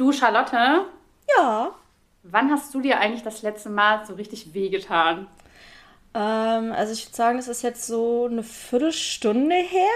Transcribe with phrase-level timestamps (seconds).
[0.00, 0.86] Du, Charlotte?
[1.36, 1.74] Ja.
[2.22, 5.26] Wann hast du dir eigentlich das letzte Mal so richtig wehgetan?
[6.14, 9.90] Ähm, also ich würde sagen, es ist jetzt so eine Viertelstunde her,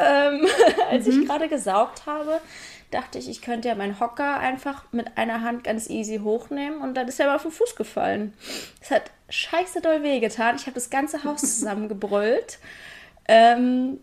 [0.00, 0.44] ähm,
[0.90, 1.22] als mhm.
[1.22, 2.40] ich gerade gesaugt habe,
[2.90, 6.94] dachte ich, ich könnte ja meinen Hocker einfach mit einer Hand ganz easy hochnehmen und
[6.94, 8.34] dann ist er aber auf den Fuß gefallen.
[8.80, 10.56] Es hat scheiße doll wehgetan.
[10.56, 12.58] Ich habe das ganze Haus zusammengebrüllt.
[13.28, 14.00] ähm,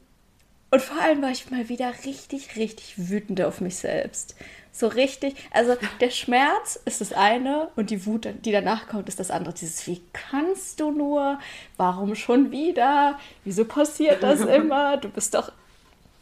[0.73, 4.37] und vor allem war ich mal wieder richtig, richtig wütend auf mich selbst.
[4.73, 9.19] So richtig, also der Schmerz ist das eine und die Wut, die danach kommt, ist
[9.19, 9.53] das andere.
[9.53, 11.39] Dieses, wie kannst du nur?
[11.75, 13.19] Warum schon wieder?
[13.43, 14.95] Wieso passiert das immer?
[14.95, 15.51] Du bist doch,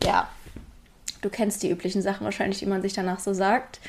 [0.03, 0.27] ja,
[1.21, 3.79] du kennst die üblichen Sachen wahrscheinlich, die man sich danach so sagt.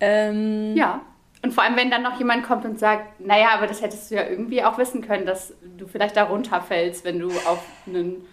[0.00, 1.02] Ähm, ja.
[1.42, 4.14] Und vor allem, wenn dann noch jemand kommt und sagt, naja, aber das hättest du
[4.14, 8.26] ja irgendwie auch wissen können, dass du vielleicht da runterfällst, wenn du auf einen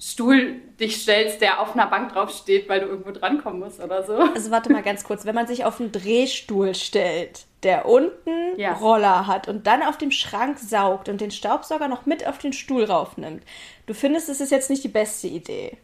[0.00, 4.14] Stuhl dich stellst, der auf einer Bank draufsteht, weil du irgendwo drankommen musst oder so.
[4.14, 8.74] Also warte mal ganz kurz, wenn man sich auf einen Drehstuhl stellt, der unten ja.
[8.74, 12.52] Roller hat und dann auf dem Schrank saugt und den Staubsauger noch mit auf den
[12.52, 13.42] Stuhl raufnimmt,
[13.86, 15.76] du findest, es ist jetzt nicht die beste Idee.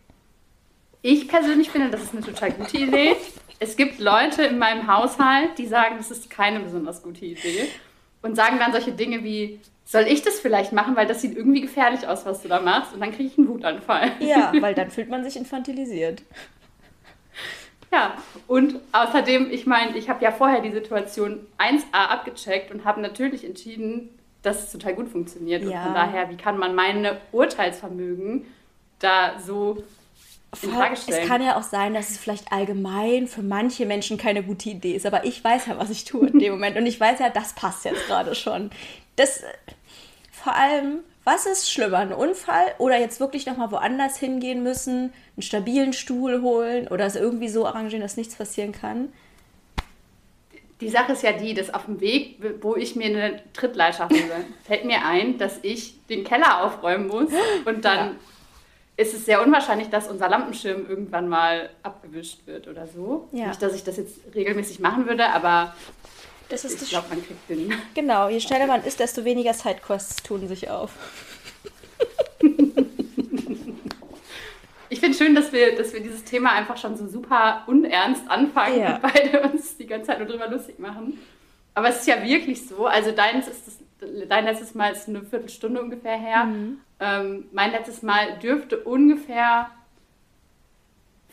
[1.02, 3.16] Ich persönlich finde, das ist eine total gute Idee.
[3.58, 7.68] Es gibt Leute in meinem Haushalt, die sagen, das ist keine besonders gute Idee
[8.22, 9.60] und sagen dann solche Dinge wie,
[9.94, 12.92] soll ich das vielleicht machen, weil das sieht irgendwie gefährlich aus, was du da machst
[12.92, 14.10] und dann kriege ich einen Wutanfall.
[14.18, 16.20] Ja, weil dann fühlt man sich infantilisiert.
[17.92, 18.14] Ja,
[18.48, 23.44] und außerdem, ich meine, ich habe ja vorher die Situation 1a abgecheckt und habe natürlich
[23.44, 24.08] entschieden,
[24.42, 25.62] dass es total gut funktioniert.
[25.62, 25.68] Ja.
[25.68, 28.46] Und von daher, wie kann man meine Urteilsvermögen
[28.98, 29.84] da so
[30.60, 31.22] in Frage stellen?
[31.22, 34.96] Es kann ja auch sein, dass es vielleicht allgemein für manche Menschen keine gute Idee
[34.96, 37.28] ist, aber ich weiß ja, was ich tue in dem Moment und ich weiß ja,
[37.28, 38.70] das passt jetzt gerade schon
[39.16, 39.44] das
[40.44, 45.42] vor allem, was ist schlimmer, ein Unfall oder jetzt wirklich nochmal woanders hingehen müssen, einen
[45.42, 49.10] stabilen Stuhl holen oder es irgendwie so arrangieren, dass nichts passieren kann?
[50.82, 54.44] Die Sache ist ja die, dass auf dem Weg, wo ich mir eine Trittleiter hole,
[54.66, 57.30] fällt mir ein, dass ich den Keller aufräumen muss
[57.64, 58.14] und dann ja.
[58.98, 63.28] ist es sehr unwahrscheinlich, dass unser Lampenschirm irgendwann mal abgewischt wird oder so.
[63.32, 63.46] Ja.
[63.46, 65.74] Nicht, dass ich das jetzt regelmäßig machen würde, aber
[66.48, 67.72] das ist ich glaube, man kriegt den.
[67.94, 70.90] Genau, je schneller man ist, desto weniger Sidequests tun sich auf.
[74.90, 78.78] Ich finde schön, dass wir, dass wir dieses Thema einfach schon so super unernst anfangen
[78.78, 78.94] ja.
[78.94, 81.18] und beide uns die ganze Zeit nur drüber lustig machen.
[81.74, 82.86] Aber es ist ja wirklich so.
[82.86, 83.78] Also deins ist das,
[84.28, 86.44] dein letztes Mal ist eine Viertelstunde ungefähr her.
[86.44, 86.78] Mhm.
[87.00, 89.70] Ähm, mein letztes Mal dürfte ungefähr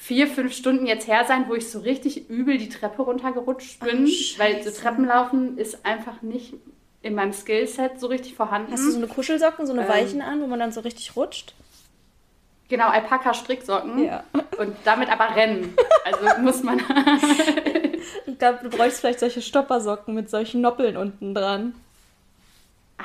[0.02, 4.08] vier, fünf Stunden jetzt her sein, wo ich so richtig übel die Treppe runtergerutscht bin,
[4.08, 6.56] oh, weil so Treppenlaufen ist einfach nicht
[7.04, 8.72] in meinem Skillset so richtig vorhanden.
[8.72, 11.16] Hast du so eine Kuschelsocken, so eine ähm, Weichen an, wo man dann so richtig
[11.16, 11.54] rutscht?
[12.68, 14.04] Genau, Alpaka-Stricksocken.
[14.04, 14.24] Ja.
[14.58, 15.76] Und damit aber rennen.
[16.04, 16.82] Also muss man.
[18.26, 21.76] ich glaube, du bräuchst vielleicht solche Stoppersocken mit solchen Noppeln unten dran.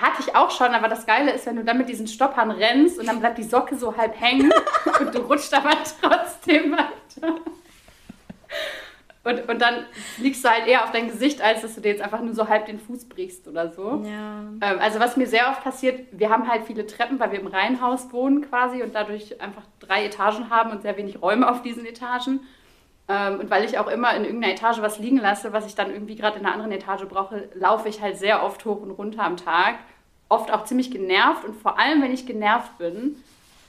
[0.01, 2.99] Hatte ich auch schon, aber das Geile ist, wenn du dann mit diesen Stoppern rennst
[2.99, 4.53] und dann bleibt die Socke so halb hängen
[5.01, 7.41] und du rutscht aber trotzdem weiter.
[9.27, 9.87] Und, und dann
[10.19, 12.49] liegst du halt eher auf dein Gesicht, als dass du dir jetzt einfach nur so
[12.49, 14.05] halb den Fuß brichst oder so.
[14.05, 14.43] Ja.
[14.61, 17.49] Ähm, also was mir sehr oft passiert, wir haben halt viele Treppen, weil wir im
[17.49, 21.85] Reihenhaus wohnen quasi und dadurch einfach drei Etagen haben und sehr wenig Räume auf diesen
[21.85, 22.39] Etagen.
[23.09, 25.93] Ähm, und weil ich auch immer in irgendeiner Etage was liegen lasse, was ich dann
[25.93, 29.23] irgendwie gerade in einer anderen Etage brauche, laufe ich halt sehr oft hoch und runter
[29.23, 29.77] am Tag.
[30.29, 31.45] Oft auch ziemlich genervt.
[31.45, 33.17] Und vor allem, wenn ich genervt bin,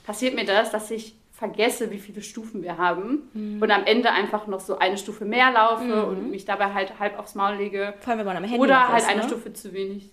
[0.04, 3.62] passiert mir das, dass ich vergesse, wie viele Stufen wir haben mhm.
[3.62, 6.04] und am Ende einfach noch so eine Stufe mehr laufe mhm.
[6.04, 7.94] und mich dabei halt halb aufs Maul lege.
[8.00, 9.28] Vor allem, wenn man am Handy Oder halt ist, eine ne?
[9.28, 10.10] Stufe zu wenig.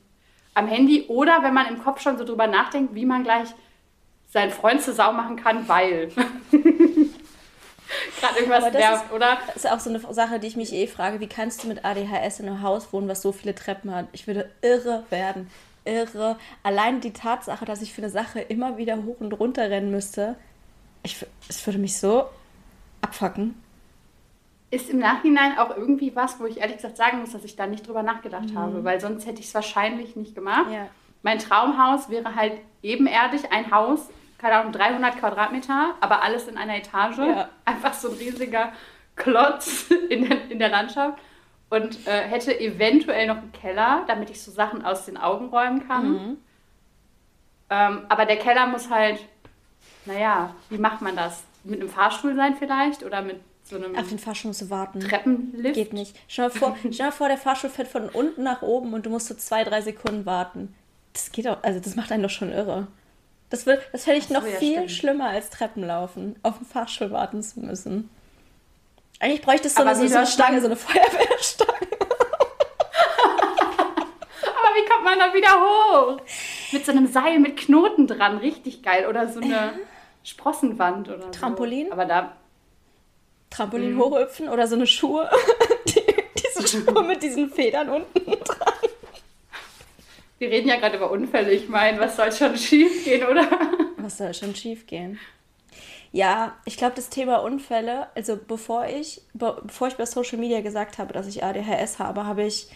[0.54, 3.50] Am Handy oder wenn man im Kopf schon so drüber nachdenkt, wie man gleich
[4.28, 6.10] seinen Freund zur Sau machen kann, weil.
[8.26, 9.38] gerade irgendwas nervt, ist, oder?
[9.48, 11.20] Das ist auch so eine Sache, die ich mich eh frage.
[11.20, 14.08] Wie kannst du mit ADHS in einem Haus wohnen, was so viele Treppen hat?
[14.12, 15.50] Ich würde irre werden.
[15.86, 16.38] Irre.
[16.64, 20.36] Allein die Tatsache, dass ich für eine Sache immer wieder hoch und runter rennen müsste,
[21.04, 22.26] ich, es würde mich so
[23.02, 23.62] abfacken.
[24.72, 27.68] Ist im Nachhinein auch irgendwie was, wo ich ehrlich gesagt sagen muss, dass ich da
[27.68, 28.58] nicht drüber nachgedacht mhm.
[28.58, 30.72] habe, weil sonst hätte ich es wahrscheinlich nicht gemacht.
[30.72, 30.88] Ja.
[31.22, 36.76] Mein Traumhaus wäre halt ebenerdig, ein Haus keine Ahnung, 300 Quadratmeter, aber alles in einer
[36.78, 37.18] Etage.
[37.18, 37.50] Ja.
[37.64, 38.74] Einfach so ein riesiger
[39.16, 41.18] Klotz in der, in der Landschaft.
[41.70, 45.88] Und äh, hätte eventuell noch einen Keller, damit ich so Sachen aus den Augen räumen
[45.88, 46.12] kann.
[46.12, 46.38] Mhm.
[47.70, 49.20] Ähm, aber der Keller muss halt,
[50.06, 51.44] naja, wie macht man das?
[51.64, 53.04] Mit einem Fahrstuhl sein vielleicht?
[53.04, 53.96] Oder mit so einem.
[53.96, 55.00] Auf den Fahrstuhl musst du warten.
[55.00, 55.74] Treppenlift?
[55.74, 56.16] Geht nicht.
[56.28, 59.28] Stell dir, vor, stell vor, der Fahrstuhl fährt von unten nach oben und du musst
[59.28, 60.76] so zwei, drei Sekunden warten.
[61.14, 62.88] Das geht auch, also das macht einen doch schon irre.
[63.50, 64.92] Das, will, das fände ich noch ja, viel stimmt.
[64.92, 68.10] schlimmer als Treppenlaufen, auf dem Fahrstuhl warten zu müssen.
[69.20, 71.72] Eigentlich bräuchte es so, eine, so eine Stange, so eine Feuerwehrstange.
[74.42, 76.22] Aber wie kommt man da wieder hoch?
[76.72, 79.08] Mit so einem Seil mit Knoten dran, richtig geil.
[79.08, 79.74] Oder so eine
[80.24, 81.88] Sprossenwand oder Trampolin?
[81.88, 81.94] So.
[81.94, 82.36] Aber da.
[83.52, 84.00] Trampolin mhm.
[84.00, 85.30] hochhüpfen oder so eine Schuhe.
[85.88, 86.04] Die,
[86.38, 88.32] diese Schuhe mit diesen Federn unten.
[90.38, 91.52] Wir reden ja gerade über Unfälle.
[91.52, 93.48] Ich meine, was soll schon schief gehen, oder?
[93.98, 95.20] Was soll schon schief gehen?
[96.12, 100.62] Ja, ich glaube, das Thema Unfälle, also bevor ich, be bevor ich bei Social Media
[100.62, 102.70] gesagt habe, dass ich ADHS habe, habe ich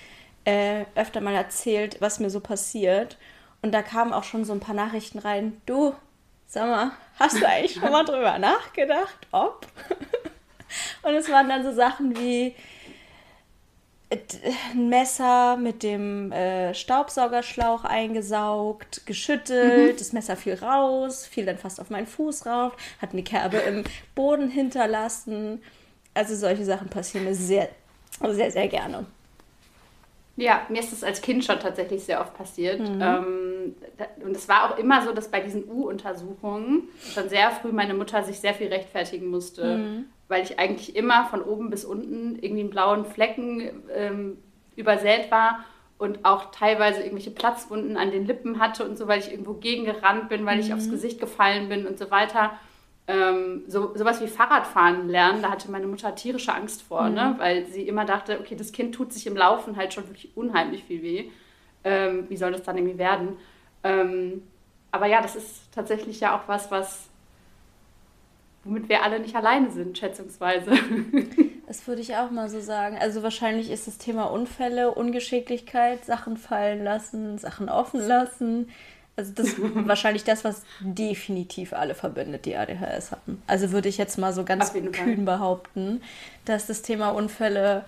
[0.46, 3.18] äh, öfter mal erzählt, was mir so passiert.
[3.62, 5.62] Und da kamen auch schon so ein paar Nachrichten rein.
[5.66, 5.94] Du,
[6.48, 9.68] sag mal, hast du eigentlich schon mal drüber nachgedacht, ob?
[11.04, 12.56] Und es waren dann so Sachen wie,
[14.12, 19.98] ein Messer mit dem äh, Staubsaugerschlauch eingesaugt, geschüttelt, mhm.
[19.98, 23.84] das Messer fiel raus, fiel dann fast auf meinen Fuß rauf, hat eine Kerbe im
[24.16, 25.62] Boden hinterlassen.
[26.16, 27.70] Also solche Sachen passieren mir sehr,
[28.28, 29.06] sehr, sehr gerne.
[30.38, 32.80] Ja, mir ist das als Kind schon tatsächlich sehr oft passiert.
[32.80, 33.02] Mhm.
[33.02, 33.76] Ähm,
[34.24, 38.24] und es war auch immer so, dass bei diesen U-Untersuchungen schon sehr früh meine Mutter
[38.24, 39.78] sich sehr viel rechtfertigen musste.
[39.78, 44.38] Mhm weil ich eigentlich immer von oben bis unten irgendwie einen blauen Flecken ähm,
[44.78, 45.66] übersät war
[45.98, 50.30] und auch teilweise irgendwelche Platzwunden an den Lippen hatte und so, weil ich irgendwo gegengerannt
[50.30, 50.62] bin, weil mhm.
[50.62, 52.52] ich aufs Gesicht gefallen bin und so weiter.
[53.08, 57.10] Ähm, so, sowas wie Fahrradfahren lernen, da hatte meine Mutter tierische Angst vor, ne?
[57.10, 57.16] mhm.
[57.16, 57.36] ne?
[57.40, 60.84] weil sie immer dachte, okay, das Kind tut sich im Laufen halt schon wirklich unheimlich
[60.84, 61.30] viel weh.
[61.84, 63.38] Ähm, wie soll das dann irgendwie werden?
[63.84, 64.44] Ähm,
[64.92, 67.09] aber ja, das ist tatsächlich ja auch was, was
[68.64, 70.72] womit wir alle nicht alleine sind, schätzungsweise.
[71.70, 72.98] Das würde ich auch mal so sagen.
[73.00, 78.72] Also wahrscheinlich ist das Thema Unfälle, Ungeschicklichkeit, Sachen fallen lassen, Sachen offen lassen.
[79.16, 83.44] Also das ist wahrscheinlich das, was definitiv alle verbindet, die ADHS haben.
[83.46, 85.16] Also würde ich jetzt mal so ganz kühn Fall.
[85.18, 86.02] behaupten,
[86.46, 87.86] dass das Thema Unfälle,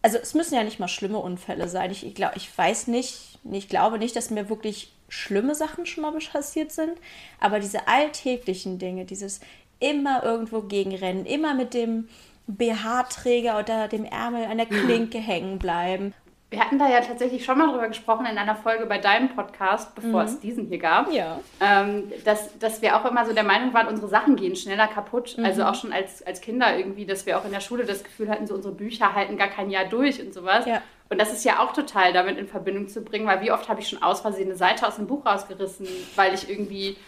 [0.00, 1.90] also es müssen ja nicht mal schlimme Unfälle sein.
[1.90, 6.00] Ich, ich, glaub, ich weiß nicht, ich glaube nicht, dass mir wirklich schlimme Sachen schon
[6.02, 6.92] mal passiert sind,
[7.38, 9.40] aber diese alltäglichen Dinge, dieses
[9.82, 12.08] immer irgendwo gegenrennen, immer mit dem
[12.46, 16.14] BH-Träger oder dem Ärmel an der Klinke hängen bleiben.
[16.50, 19.94] Wir hatten da ja tatsächlich schon mal drüber gesprochen in einer Folge bei deinem Podcast,
[19.94, 20.28] bevor mhm.
[20.28, 21.10] es diesen hier gab.
[21.10, 21.40] Ja.
[21.60, 25.38] Ähm, dass, dass wir auch immer so der Meinung waren, unsere Sachen gehen schneller kaputt.
[25.38, 25.46] Mhm.
[25.46, 28.28] Also auch schon als, als Kinder irgendwie, dass wir auch in der Schule das Gefühl
[28.28, 30.66] hatten, so unsere Bücher halten gar kein Jahr durch und sowas.
[30.66, 30.82] Ja.
[31.08, 33.80] Und das ist ja auch total damit in Verbindung zu bringen, weil wie oft habe
[33.80, 35.86] ich schon aus Versehen eine Seite aus dem Buch rausgerissen,
[36.16, 36.98] weil ich irgendwie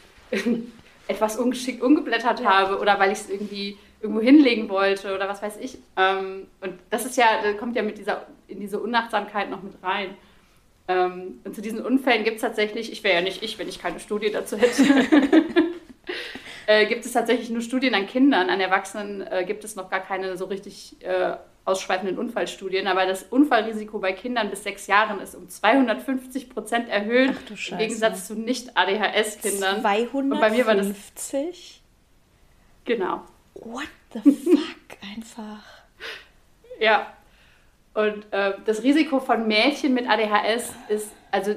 [1.09, 5.59] etwas ungeschickt umgeblättert habe oder weil ich es irgendwie irgendwo hinlegen wollte oder was weiß
[5.59, 5.79] ich.
[5.97, 9.75] Ähm, und das ist ja, das kommt ja mit dieser, in diese Unachtsamkeit noch mit
[9.83, 10.17] rein.
[10.89, 13.81] Ähm, und zu diesen Unfällen gibt es tatsächlich, ich wäre ja nicht ich, wenn ich
[13.81, 14.85] keine Studie dazu hätte,
[16.67, 20.01] äh, gibt es tatsächlich nur Studien an Kindern, an Erwachsenen äh, gibt es noch gar
[20.01, 25.35] keine so richtig äh, ausschweifenden Unfallstudien, aber das Unfallrisiko bei Kindern bis sechs Jahren ist
[25.35, 27.35] um 250 Prozent erhöht,
[27.71, 29.81] im Gegensatz zu Nicht-ADHS-Kindern.
[29.81, 30.15] 250?
[30.15, 30.89] Und bei mir war das.
[32.85, 33.23] Genau.
[33.55, 34.99] What the fuck?
[35.17, 35.65] Einfach.
[36.79, 37.15] Ja.
[37.95, 41.55] Und äh, das Risiko von Mädchen mit ADHS ist, also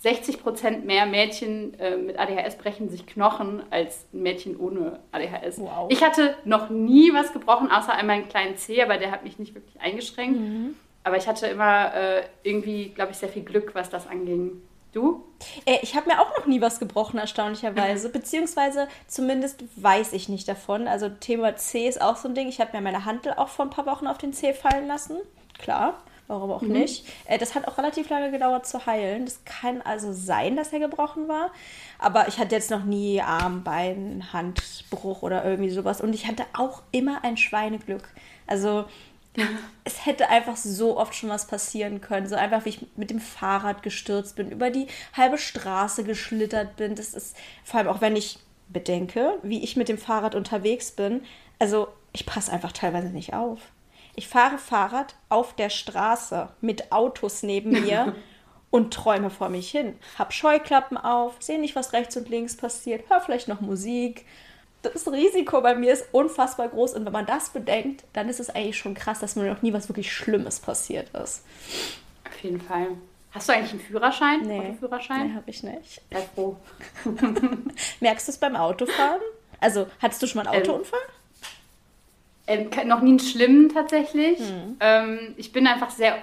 [0.00, 5.58] 60 Prozent mehr Mädchen äh, mit ADHS brechen sich Knochen als Mädchen ohne ADHS.
[5.58, 5.90] Wow.
[5.90, 9.38] Ich hatte noch nie was gebrochen, außer einmal einen kleinen Zeh, aber der hat mich
[9.38, 10.38] nicht wirklich eingeschränkt.
[10.38, 10.76] Mhm.
[11.02, 14.62] Aber ich hatte immer äh, irgendwie, glaube ich, sehr viel Glück, was das anging.
[14.92, 15.24] Du?
[15.64, 18.08] Äh, ich habe mir auch noch nie was gebrochen, erstaunlicherweise.
[18.12, 20.86] Beziehungsweise zumindest weiß ich nicht davon.
[20.86, 22.48] Also Thema C ist auch so ein Ding.
[22.48, 25.18] Ich habe mir meine Handel auch vor ein paar Wochen auf den Zeh fallen lassen.
[25.58, 26.72] Klar warum auch mhm.
[26.72, 27.06] nicht.
[27.26, 29.24] Äh, das hat auch relativ lange gedauert zu heilen.
[29.24, 31.50] Das kann also sein, dass er gebrochen war.
[31.98, 36.00] Aber ich hatte jetzt noch nie Arm, Bein, Handbruch oder irgendwie sowas.
[36.00, 38.08] Und ich hatte auch immer ein Schweineglück.
[38.46, 38.84] Also
[39.84, 42.26] es hätte einfach so oft schon was passieren können.
[42.26, 46.94] So einfach, wie ich mit dem Fahrrad gestürzt bin, über die halbe Straße geschlittert bin.
[46.94, 51.22] Das ist vor allem auch, wenn ich bedenke, wie ich mit dem Fahrrad unterwegs bin.
[51.58, 53.60] Also ich passe einfach teilweise nicht auf.
[54.18, 58.16] Ich fahre Fahrrad auf der Straße mit Autos neben mir
[58.70, 59.96] und träume vor mich hin.
[60.18, 64.26] Hab Scheuklappen auf, sehe nicht, was rechts und links passiert, hör vielleicht noch Musik.
[64.82, 68.50] Das Risiko bei mir ist unfassbar groß und wenn man das bedenkt, dann ist es
[68.50, 71.44] eigentlich schon krass, dass mir noch nie was wirklich Schlimmes passiert ist.
[72.28, 72.88] Auf jeden Fall.
[73.30, 74.42] Hast du eigentlich einen Führerschein?
[74.42, 75.28] Nee, Autoführerschein?
[75.28, 76.02] Nee, habe ich nicht.
[76.10, 76.56] Sei froh.
[78.00, 79.20] Merkst du es beim Autofahren?
[79.60, 80.98] Also, hattest du schon mal einen ähm, Autounfall?
[82.48, 84.40] Ähm, noch nie einen schlimmen tatsächlich.
[84.40, 84.76] Mhm.
[84.80, 86.16] Ähm, ich bin einfach sehr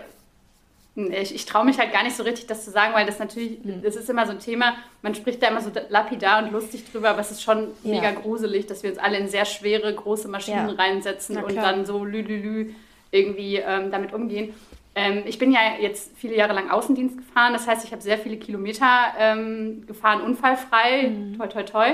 [0.95, 3.61] Ich, ich traue mich halt gar nicht so richtig, das zu sagen, weil das natürlich,
[3.65, 3.81] mhm.
[3.83, 7.09] das ist immer so ein Thema, man spricht da immer so lapidar und lustig drüber,
[7.09, 7.95] aber es ist schon ja.
[7.95, 10.73] mega gruselig, dass wir uns alle in sehr schwere, große Maschinen ja.
[10.73, 12.73] reinsetzen und dann so lülülü
[13.11, 14.53] irgendwie ähm, damit umgehen.
[14.95, 18.17] Ähm, ich bin ja jetzt viele Jahre lang Außendienst gefahren, das heißt, ich habe sehr
[18.17, 21.37] viele Kilometer ähm, gefahren, unfallfrei, mhm.
[21.37, 21.93] toi toi toi.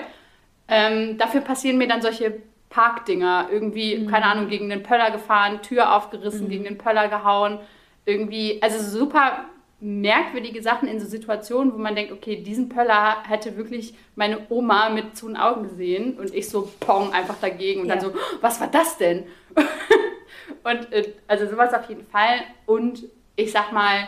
[0.67, 2.35] Ähm, dafür passieren mir dann solche
[2.71, 4.07] Parkdinger, irgendwie, mhm.
[4.07, 6.49] keine Ahnung, gegen den Pöller gefahren, Tür aufgerissen, mhm.
[6.49, 7.59] gegen den Pöller gehauen
[8.05, 9.45] irgendwie, also super
[9.79, 14.89] merkwürdige Sachen in so Situationen, wo man denkt, okay, diesen Pöller hätte wirklich meine Oma
[14.89, 17.95] mit zu den Augen gesehen und ich so pong einfach dagegen und ja.
[17.95, 19.25] dann so, was war das denn?
[20.63, 23.03] und äh, also sowas auf jeden Fall und
[23.35, 24.07] ich sag mal,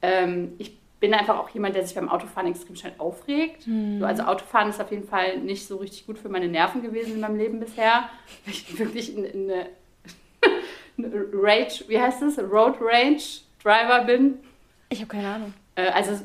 [0.00, 3.66] ähm, ich bin einfach auch jemand, der sich beim Autofahren extrem schnell aufregt.
[3.66, 3.98] Mhm.
[3.98, 7.14] So, also Autofahren ist auf jeden Fall nicht so richtig gut für meine Nerven gewesen
[7.14, 8.08] in meinem Leben bisher.
[8.46, 9.66] Ich bin wirklich in, in eine
[11.32, 12.38] Rage, wie heißt das?
[12.38, 14.38] Road Rage Driver bin.
[14.90, 15.54] Ich habe keine Ahnung.
[15.74, 16.20] Äh, also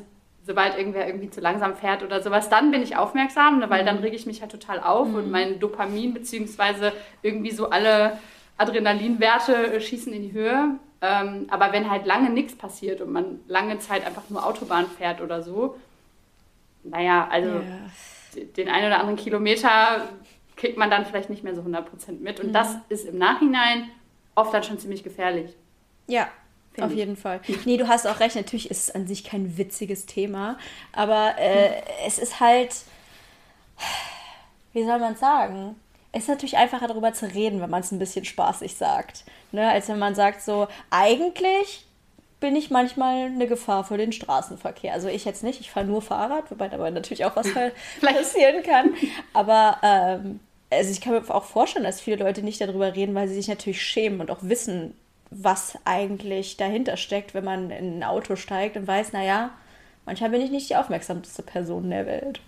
[0.46, 3.86] sobald irgendwer irgendwie zu langsam fährt oder sowas, dann bin ich aufmerksam, ne, weil mhm.
[3.86, 5.14] dann rege ich mich halt total auf mhm.
[5.16, 6.92] und mein Dopamin beziehungsweise
[7.22, 8.18] irgendwie so alle
[8.58, 10.78] Adrenalinwerte äh, schießen in die Höhe.
[11.02, 15.20] Ähm, aber wenn halt lange nichts passiert und man lange Zeit einfach nur Autobahn fährt
[15.20, 15.76] oder so,
[16.84, 18.44] naja, also ja.
[18.56, 20.08] den einen oder anderen Kilometer
[20.56, 22.40] kriegt man dann vielleicht nicht mehr so 100% mit.
[22.40, 22.52] Und mhm.
[22.52, 23.90] das ist im Nachhinein
[24.34, 25.54] oft dann schon ziemlich gefährlich.
[26.06, 26.28] Ja,
[26.80, 27.40] auf jeden Fall.
[27.64, 30.58] Nee, du hast auch recht, natürlich ist es an sich kein witziges Thema,
[30.92, 31.82] aber äh, hm.
[32.06, 32.74] es ist halt,
[34.72, 35.76] wie soll man es sagen?
[36.16, 39.24] Es ist natürlich einfacher darüber zu reden, wenn man es ein bisschen spaßig sagt.
[39.52, 39.68] Ne?
[39.68, 41.84] Als wenn man sagt so, eigentlich
[42.40, 44.94] bin ich manchmal eine Gefahr für den Straßenverkehr.
[44.94, 47.48] Also ich jetzt nicht, ich fahre nur Fahrrad, wobei dabei natürlich auch was
[48.00, 48.94] passieren kann.
[49.34, 53.28] Aber ähm, also ich kann mir auch vorstellen, dass viele Leute nicht darüber reden, weil
[53.28, 54.94] sie sich natürlich schämen und auch wissen,
[55.30, 59.50] was eigentlich dahinter steckt, wenn man in ein Auto steigt und weiß, naja,
[60.06, 62.40] manchmal bin ich nicht die aufmerksamste Person der Welt.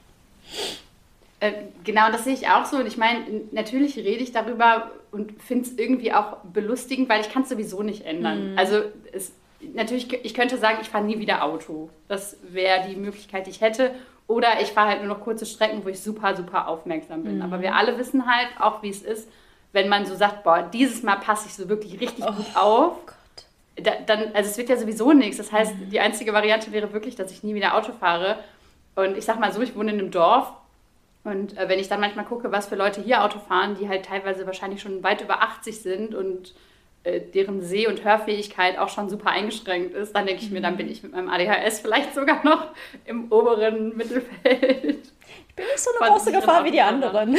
[1.41, 1.53] Äh,
[1.85, 2.79] genau, das sehe ich auch so.
[2.79, 7.33] Und ich meine, natürlich rede ich darüber und finde es irgendwie auch belustigend, weil ich
[7.33, 8.53] kann es sowieso nicht ändern.
[8.53, 8.59] Mhm.
[8.59, 11.91] Also es, natürlich, ich könnte sagen, ich fahre nie wieder Auto.
[12.09, 13.95] Das wäre die Möglichkeit, die ich hätte.
[14.27, 17.37] Oder ich fahre halt nur noch kurze Strecken, wo ich super, super aufmerksam bin.
[17.37, 17.43] Mhm.
[17.43, 19.29] Aber wir alle wissen halt auch, wie es ist,
[19.73, 22.97] wenn man so sagt, boah, dieses Mal passe ich so wirklich richtig oh, gut auf.
[23.77, 25.37] Da, dann, also es wird ja sowieso nichts.
[25.37, 25.91] Das heißt, mhm.
[25.91, 28.39] die einzige Variante wäre wirklich, dass ich nie wieder Auto fahre.
[28.97, 30.53] Und ich sag mal so, ich wohne in einem Dorf.
[31.29, 34.07] Und äh, wenn ich dann manchmal gucke, was für Leute hier Auto fahren, die halt
[34.07, 36.55] teilweise wahrscheinlich schon weit über 80 sind und
[37.05, 40.79] äh, deren Seh- und Hörfähigkeit auch schon super eingeschränkt ist, dann denke ich mir, dann
[40.79, 42.69] bin ich mit meinem ADHS vielleicht sogar noch
[43.05, 45.13] im oberen Mittelfeld.
[45.49, 47.37] Ich bin nicht so eine große Gefahr wie die anderen.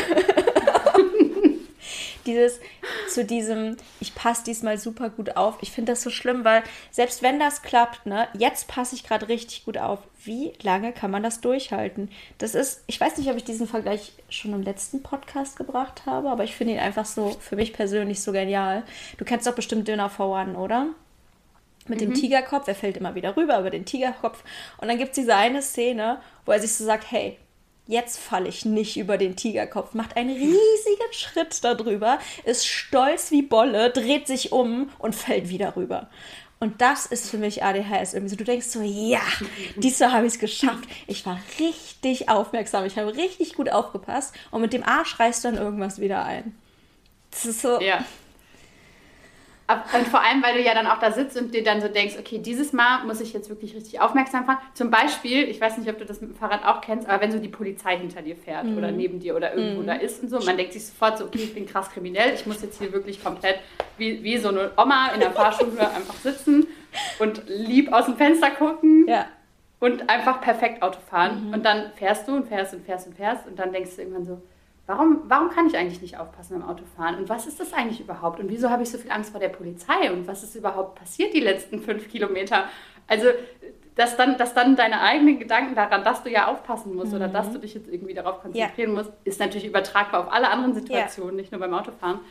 [2.29, 2.59] Dieses
[3.07, 5.57] zu diesem, ich passe diesmal super gut auf.
[5.62, 9.27] Ich finde das so schlimm, weil selbst wenn das klappt, ne, jetzt passe ich gerade
[9.27, 10.00] richtig gut auf.
[10.24, 12.09] Wie lange kann man das durchhalten?
[12.38, 16.29] Das ist, ich weiß nicht, ob ich diesen Vergleich schon im letzten Podcast gebracht habe,
[16.29, 18.83] aber ich finde ihn einfach so für mich persönlich so genial.
[19.17, 20.88] Du kennst doch bestimmt Döner for One, oder?
[21.88, 22.05] Mit mhm.
[22.05, 24.43] dem Tigerkopf, er fällt immer wieder rüber über den Tigerkopf.
[24.77, 27.38] Und dann gibt es diese eine Szene, wo er sich so sagt, hey,
[27.89, 33.41] jetzt falle ich nicht über den Tigerkopf, macht einen riesigen Schritt darüber, ist stolz wie
[33.41, 36.08] Bolle, dreht sich um und fällt wieder rüber.
[36.60, 38.36] Und das ist für mich ADHS irgendwie so.
[38.36, 39.22] Du denkst so, ja,
[39.75, 40.88] diesmal habe ich es geschafft.
[41.08, 45.58] Ich war richtig aufmerksam, ich habe richtig gut aufgepasst und mit dem Arsch reißt dann
[45.58, 46.55] irgendwas wieder ein.
[47.31, 47.81] Das ist so.
[47.81, 48.05] Ja.
[49.69, 52.15] Und vor allem, weil du ja dann auch da sitzt und dir dann so denkst,
[52.17, 54.57] okay, dieses Mal muss ich jetzt wirklich richtig aufmerksam fahren.
[54.73, 57.31] Zum Beispiel, ich weiß nicht, ob du das mit dem Fahrrad auch kennst, aber wenn
[57.31, 58.77] so die Polizei hinter dir fährt mhm.
[58.77, 59.88] oder neben dir oder irgendwo mhm.
[59.88, 62.47] da ist und so, man denkt sich sofort so, okay, ich bin krass kriminell, ich
[62.47, 63.59] muss jetzt hier wirklich komplett
[63.97, 66.65] wie, wie so eine Oma in der Fahrschule einfach sitzen
[67.19, 69.07] und lieb aus dem Fenster gucken.
[69.07, 69.27] Ja.
[69.81, 71.47] Und einfach perfekt Auto fahren.
[71.47, 71.53] Mhm.
[71.53, 74.25] Und dann fährst du und fährst und fährst und fährst und dann denkst du irgendwann
[74.25, 74.41] so,
[74.89, 77.15] warum, warum kann ich eigentlich nicht aufpassen beim Autofahren?
[77.19, 78.39] Und was ist das eigentlich überhaupt?
[78.39, 80.12] Und wieso habe ich so viel Angst vor der Polizei?
[80.12, 82.65] Und was ist überhaupt passiert die letzten fünf Kilometer?
[83.08, 83.27] Also,
[83.96, 87.17] dass dann, dass dann deine eigenen Gedanken daran, dass du ja aufpassen musst mhm.
[87.17, 88.98] oder dass du dich jetzt irgendwie darauf konzentrieren ja.
[88.98, 91.41] musst, ist natürlich übertragbar auf alle anderen Situationen, ja.
[91.41, 92.22] nicht nur beim Autofahren.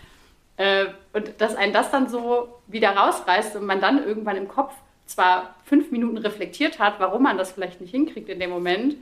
[0.57, 4.75] Äh, und dass einen das dann so wieder rausreißt und man dann irgendwann im Kopf
[5.07, 8.97] zwar fünf Minuten reflektiert hat, warum man das vielleicht nicht hinkriegt in dem Moment,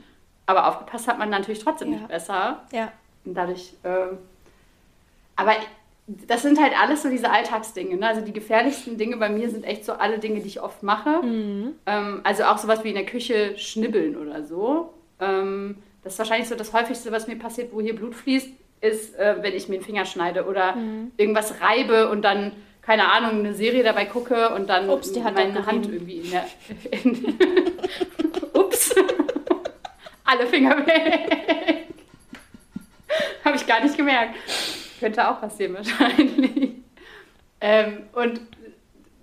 [0.45, 1.97] aber aufgepasst hat man natürlich trotzdem ja.
[1.97, 2.63] nicht besser.
[2.71, 2.91] Ja.
[3.27, 4.15] Und dadurch, äh,
[5.35, 5.53] aber
[6.07, 7.97] das sind halt alles so diese Alltagsdinge.
[7.97, 8.07] Ne?
[8.07, 11.21] Also die gefährlichsten Dinge bei mir sind echt so alle Dinge, die ich oft mache.
[11.21, 11.73] Mhm.
[11.85, 14.93] Ähm, also auch sowas wie in der Küche schnibbeln oder so.
[15.19, 19.15] Ähm, das ist wahrscheinlich so das häufigste, was mir passiert, wo hier Blut fließt, ist,
[19.15, 21.11] äh, wenn ich mir den Finger schneide oder mhm.
[21.17, 25.65] irgendwas reibe und dann keine Ahnung, eine Serie dabei gucke und dann Ups, die meine
[25.65, 26.45] Hand irgendwie in der.
[26.91, 27.37] In,
[28.53, 28.95] Ups.
[30.23, 31.87] Alle Finger weg.
[33.45, 34.35] Habe ich gar nicht gemerkt.
[34.99, 36.73] Könnte auch passieren wahrscheinlich.
[37.59, 38.39] Ähm, und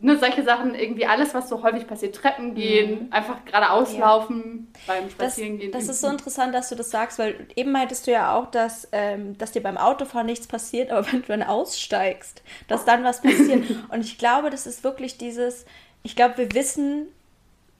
[0.04, 3.12] nur solche Sachen, irgendwie alles, was so häufig passiert, Treppen gehen, mhm.
[3.12, 4.00] einfach geradeaus ja.
[4.00, 5.72] laufen beim Spazierengehen.
[5.72, 8.50] Das, das ist so interessant, dass du das sagst, weil eben meintest du ja auch,
[8.50, 13.02] dass, ähm, dass dir beim Autofahren nichts passiert, aber wenn du dann aussteigst, dass dann
[13.02, 13.64] was passiert.
[13.88, 15.64] Und ich glaube, das ist wirklich dieses,
[16.02, 17.06] ich glaube, wir wissen,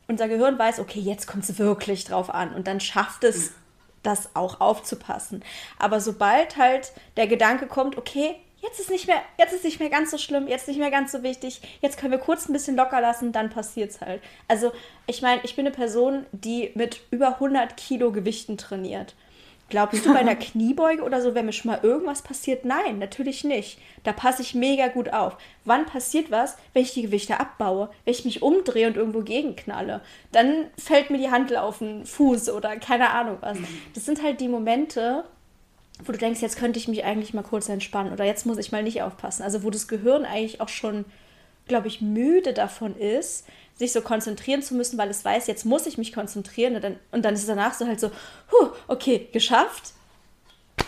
[0.09, 3.53] unser Gehirn weiß, okay, jetzt kommt es wirklich drauf an und dann schafft es,
[4.05, 5.43] das auch aufzupassen.
[5.79, 9.91] Aber sobald halt der Gedanke kommt, okay, jetzt ist nicht mehr, jetzt ist nicht mehr
[9.91, 12.77] ganz so schlimm, jetzt nicht mehr ganz so wichtig, jetzt können wir kurz ein bisschen
[12.77, 14.23] locker lassen, dann passiert es halt.
[14.49, 14.73] Also,
[15.07, 19.15] ich meine, ich bin eine Person, die mit über 100 Kilo Gewichten trainiert.
[19.71, 22.65] Glaubst du, bei einer Kniebeuge oder so wenn mir schon mal irgendwas passiert?
[22.65, 23.79] Nein, natürlich nicht.
[24.03, 25.37] Da passe ich mega gut auf.
[25.65, 27.89] Wann passiert was, wenn ich die Gewichte abbaue?
[28.05, 30.01] Wenn ich mich umdrehe und irgendwo gegenknalle?
[30.33, 33.59] Dann fällt mir die Handel auf den Fuß oder keine Ahnung was.
[33.95, 35.25] Das sind halt die Momente,
[36.05, 38.73] wo du denkst, jetzt könnte ich mich eigentlich mal kurz entspannen oder jetzt muss ich
[38.73, 39.43] mal nicht aufpassen.
[39.43, 41.05] Also wo das Gehirn eigentlich auch schon,
[41.69, 45.87] glaube ich, müde davon ist, sich so konzentrieren zu müssen, weil es weiß, jetzt muss
[45.87, 48.11] ich mich konzentrieren und dann, und dann ist es danach so halt so,
[48.53, 49.93] huh, okay, geschafft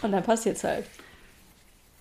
[0.03, 0.85] und dann passiert es halt.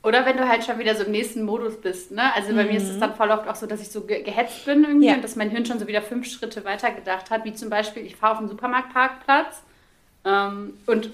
[0.04, 2.32] Oder wenn du halt schon wieder so im nächsten Modus bist, ne?
[2.36, 2.70] Also bei mhm.
[2.70, 3.00] mir ist es mhm.
[3.00, 5.16] dann voll oft auch so, dass ich so ge gehetzt bin irgendwie ja.
[5.16, 8.06] und dass mein Hirn schon so wieder fünf Schritte weiter gedacht hat, wie zum Beispiel,
[8.06, 9.64] ich fahre auf den Supermarktparkplatz
[10.24, 11.10] ähm, und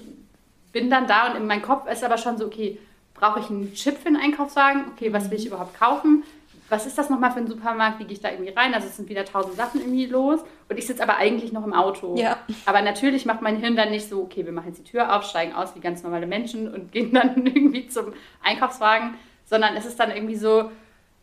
[0.72, 2.78] bin dann da und in meinem Kopf ist aber schon so, okay,
[3.14, 4.84] brauche ich einen Chip für den Einkaufswagen?
[4.92, 5.52] Okay, was will ich mhm.
[5.52, 6.24] überhaupt kaufen?
[6.72, 7.98] Was ist das nochmal für ein Supermarkt?
[7.98, 8.72] Wie gehe ich da irgendwie rein?
[8.72, 11.74] Also es sind wieder tausend Sachen irgendwie los und ich sitze aber eigentlich noch im
[11.74, 12.16] Auto.
[12.16, 12.38] Ja.
[12.64, 15.24] Aber natürlich macht mein Hirn dann nicht so, okay, wir machen jetzt die Tür auf,
[15.24, 20.00] steigen aus wie ganz normale Menschen und gehen dann irgendwie zum Einkaufswagen, sondern es ist
[20.00, 20.70] dann irgendwie so,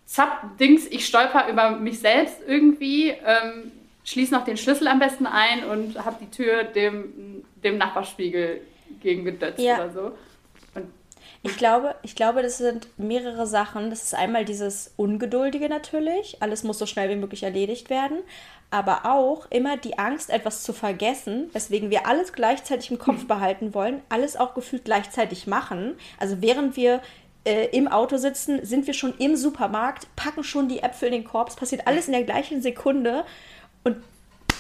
[0.06, 3.72] zapp, Dings, ich stolper über mich selbst irgendwie, ähm,
[4.04, 8.62] schließe noch den Schlüssel am besten ein und habe die Tür dem, dem Nachbarspiegel
[9.02, 9.76] gegen gedötzt ja.
[9.76, 10.12] oder so.
[11.42, 13.90] Ich glaube, ich glaube, das sind mehrere Sachen.
[13.90, 16.42] Das ist einmal dieses Ungeduldige natürlich.
[16.42, 18.18] Alles muss so schnell wie möglich erledigt werden.
[18.72, 23.74] Aber auch immer die Angst, etwas zu vergessen, weswegen wir alles gleichzeitig im Kopf behalten
[23.74, 25.96] wollen, alles auch gefühlt gleichzeitig machen.
[26.20, 27.02] Also während wir
[27.46, 31.24] äh, im Auto sitzen, sind wir schon im Supermarkt, packen schon die Äpfel in den
[31.24, 31.50] Korb.
[31.50, 33.26] Es passiert alles in der gleichen Sekunde.
[33.84, 33.98] Und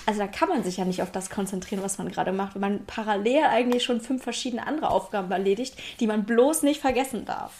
[0.10, 2.62] also da kann man sich ja nicht auf das konzentrieren, was man gerade macht, wenn
[2.62, 7.54] man parallel eigentlich schon fünf verschiedene andere Aufgaben erledigt, die man bloß nicht vergessen darf.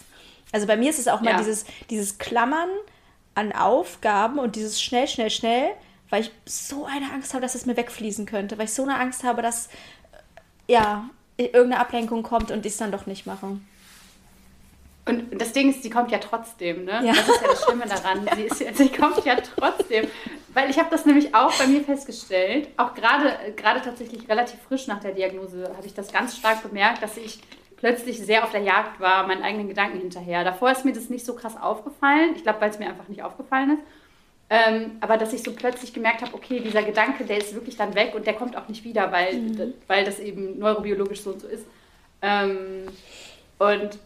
[0.50, 1.38] Also bei mir ist es auch mal ja.
[1.38, 2.68] dieses, dieses Klammern
[3.36, 5.70] an Aufgaben und dieses schnell, schnell, schnell,
[6.08, 8.98] weil ich so eine Angst habe, dass es mir wegfließen könnte, weil ich so eine
[8.98, 9.68] Angst habe, dass
[10.66, 13.60] ja irgendeine Ablenkung kommt und ich es dann doch nicht mache.
[15.04, 17.00] Und das Ding ist, sie kommt ja trotzdem, ne?
[17.04, 17.12] Ja.
[17.12, 18.26] Das ist ja das Schlimme daran.
[18.26, 18.34] Ja.
[18.56, 20.08] Sie, ist, sie kommt ja trotzdem.
[20.52, 24.86] Weil ich habe das nämlich auch bei mir festgestellt, auch gerade gerade tatsächlich relativ frisch
[24.88, 27.40] nach der Diagnose habe ich das ganz stark bemerkt, dass ich
[27.76, 30.44] plötzlich sehr auf der Jagd war, meinen eigenen Gedanken hinterher.
[30.44, 32.34] Davor ist mir das nicht so krass aufgefallen.
[32.36, 33.82] Ich glaube, weil es mir einfach nicht aufgefallen ist.
[34.52, 37.94] Ähm, aber dass ich so plötzlich gemerkt habe, okay, dieser Gedanke, der ist wirklich dann
[37.94, 39.74] weg und der kommt auch nicht wieder, weil, mhm.
[39.86, 41.64] weil das eben neurobiologisch so und so ist.
[42.20, 42.88] Ähm,
[43.58, 43.98] und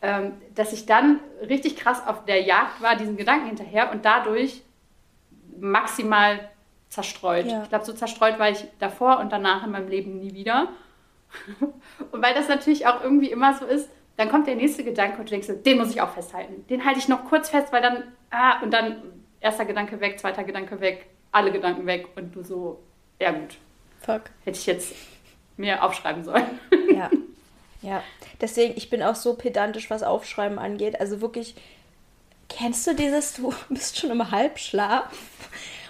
[0.00, 4.62] ähm, dass ich dann richtig krass auf der Jagd war, diesen Gedanken hinterher und dadurch
[5.60, 6.48] maximal
[6.88, 7.46] zerstreut.
[7.46, 7.62] Ja.
[7.62, 10.68] Ich glaube, so zerstreut war ich davor und danach in meinem Leben nie wieder.
[12.10, 15.30] und weil das natürlich auch irgendwie immer so ist, dann kommt der nächste Gedanke und
[15.30, 16.66] du denkst, den muss ich auch festhalten.
[16.68, 19.02] Den halte ich noch kurz fest, weil dann, ah, und dann
[19.40, 22.80] erster Gedanke weg, zweiter Gedanke weg, alle Gedanken weg und du so,
[23.20, 23.56] ja gut.
[24.00, 24.22] Fuck.
[24.44, 24.94] Hätte ich jetzt
[25.56, 26.46] mir aufschreiben sollen.
[26.94, 27.10] Ja.
[27.80, 28.02] Ja,
[28.40, 31.00] deswegen, ich bin auch so pedantisch, was Aufschreiben angeht.
[31.00, 31.54] Also wirklich,
[32.48, 35.10] kennst du dieses, du bist schon im Halbschlaf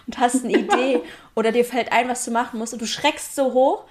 [0.06, 1.02] und hast eine Idee
[1.34, 3.84] oder dir fällt ein, was du machen musst und du schreckst so hoch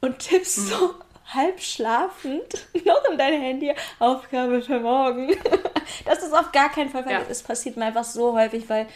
[0.00, 0.66] und tippst mhm.
[0.66, 0.94] so
[1.26, 5.34] halb schlafend noch in dein Handy Aufgabe für morgen.
[6.04, 7.22] Das ist auf gar keinen Fall, weil ja.
[7.28, 8.86] es passiert mir einfach so häufig, weil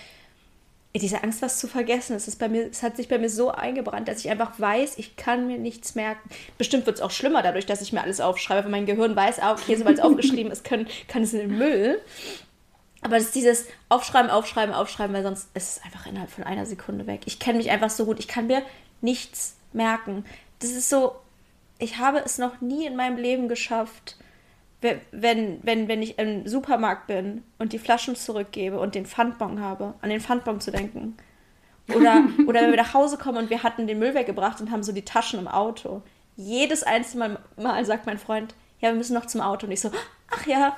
[0.95, 3.51] diese Angst, was zu vergessen, es, ist bei mir, es hat sich bei mir so
[3.51, 6.29] eingebrannt, dass ich einfach weiß, ich kann mir nichts merken.
[6.57, 9.39] Bestimmt wird es auch schlimmer dadurch, dass ich mir alles aufschreibe, weil mein Gehirn weiß,
[9.41, 12.01] ah, okay, sobald es aufgeschrieben ist, kann, kann es in den Müll.
[13.01, 16.67] Aber es ist dieses Aufschreiben, Aufschreiben, Aufschreiben, weil sonst ist es einfach innerhalb von einer
[16.67, 17.23] Sekunde weg.
[17.27, 18.63] Ich kenne mich einfach so gut, ich kann mir
[19.01, 20.25] nichts merken.
[20.59, 21.15] Das ist so,
[21.79, 24.17] ich habe es noch nie in meinem Leben geschafft,
[24.81, 29.95] wenn, wenn, wenn ich im Supermarkt bin und die Flaschen zurückgebe und den Pfandbon habe,
[30.03, 31.17] an den Pfandbon zu denken.
[31.95, 34.83] Oder, oder wenn wir nach Hause kommen und wir hatten den Müll weggebracht und haben
[34.83, 36.03] so die Taschen im Auto.
[36.37, 39.67] Jedes einzelne Mal sagt mein Freund, ja, wir müssen noch zum Auto.
[39.67, 39.91] Und ich so,
[40.31, 40.77] ach ja,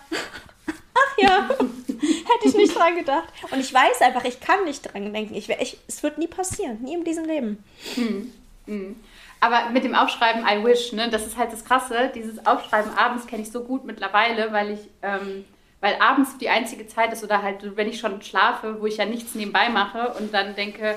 [1.00, 1.48] ach ja,
[2.00, 3.28] Hätte ich nicht dran gedacht.
[3.50, 5.34] Und ich weiß einfach, ich kann nicht dran denken.
[5.34, 7.62] Ich, ich, es wird nie passieren, nie in diesem Leben.
[7.94, 8.32] Hm.
[8.66, 8.96] Hm.
[9.40, 12.10] Aber mit dem Aufschreiben I wish, ne, das ist halt das Krasse.
[12.14, 15.44] Dieses Aufschreiben abends kenne ich so gut mittlerweile, weil ich, ähm,
[15.80, 19.06] weil abends die einzige Zeit ist oder halt, wenn ich schon schlafe, wo ich ja
[19.06, 20.96] nichts nebenbei mache und dann denke,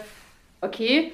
[0.60, 1.14] okay,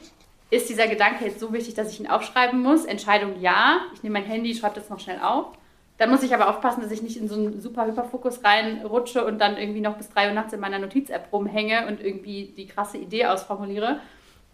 [0.49, 2.86] ist dieser Gedanke jetzt so wichtig, dass ich ihn aufschreiben muss?
[2.86, 3.82] Entscheidung ja.
[3.93, 5.47] Ich nehme mein Handy, schreibe das noch schnell auf.
[6.00, 9.38] Dann muss ich aber aufpassen, dass ich nicht in so einen super Hyperfokus reinrutsche und
[9.38, 12.98] dann irgendwie noch bis drei Uhr nachts in meiner Notiz-App rumhänge und irgendwie die krasse
[12.98, 14.00] Idee ausformuliere.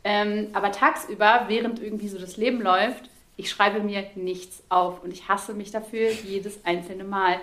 [0.04, 5.12] Ähm, aber tagsüber, während irgendwie so das Leben läuft, ich schreibe mir nichts auf und
[5.12, 7.40] ich hasse mich dafür jedes einzelne Mal.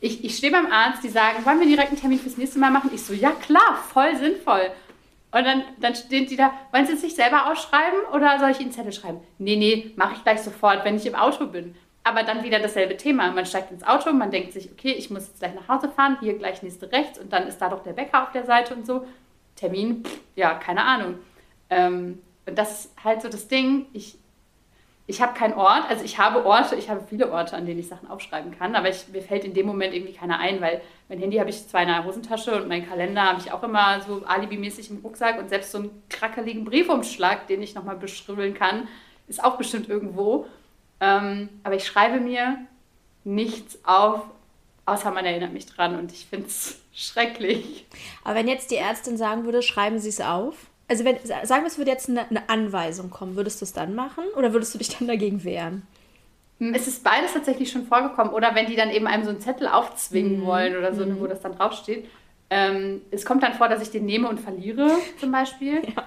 [0.00, 2.70] Ich, ich stehe beim Arzt, die sagen, wollen wir direkt einen Termin fürs nächste Mal
[2.70, 2.90] machen?
[2.92, 4.70] Ich so, ja klar, voll sinnvoll.
[5.32, 8.60] Und dann, dann stehen die da, wollen sie es sich selber ausschreiben oder soll ich
[8.60, 9.20] ihnen Zettel schreiben?
[9.38, 11.74] Nee, nee, mache ich gleich sofort, wenn ich im Auto bin.
[12.06, 13.32] Aber dann wieder dasselbe Thema.
[13.32, 16.18] Man steigt ins Auto, man denkt sich, okay, ich muss jetzt gleich nach Hause fahren,
[16.20, 18.86] hier gleich nächste rechts und dann ist da doch der Bäcker auf der Seite und
[18.86, 19.04] so.
[19.56, 20.04] Termin,
[20.36, 21.16] ja, keine Ahnung.
[21.68, 24.16] Ähm, und das ist halt so das Ding, ich,
[25.08, 27.88] ich habe keinen Ort, also ich habe Orte, ich habe viele Orte, an denen ich
[27.88, 31.18] Sachen aufschreiben kann, aber ich, mir fällt in dem Moment irgendwie keiner ein, weil mein
[31.18, 34.22] Handy habe ich zwar in der Hosentasche und mein Kalender habe ich auch immer so
[34.24, 38.86] alibimäßig im Rucksack und selbst so einen krackeligen Briefumschlag, den ich nochmal beschribbeln kann,
[39.26, 40.46] ist auch bestimmt irgendwo.
[41.00, 42.58] Ähm, aber ich schreibe mir
[43.24, 44.22] nichts auf,
[44.86, 47.86] außer man erinnert mich dran und ich finde es schrecklich.
[48.24, 50.54] Aber wenn jetzt die Ärztin sagen würde, schreiben Sie es auf,
[50.88, 53.94] also wenn, sagen wir, es würde jetzt eine, eine Anweisung kommen, würdest du es dann
[53.94, 55.82] machen oder würdest du dich dann dagegen wehren?
[56.58, 58.32] Hm, es ist beides tatsächlich schon vorgekommen.
[58.32, 60.46] Oder wenn die dann eben einem so einen Zettel aufzwingen mhm.
[60.46, 61.20] wollen oder so, mhm.
[61.20, 62.08] wo das dann draufsteht.
[62.48, 65.82] Ähm, es kommt dann vor, dass ich den nehme und verliere, zum Beispiel.
[65.96, 66.04] Ja.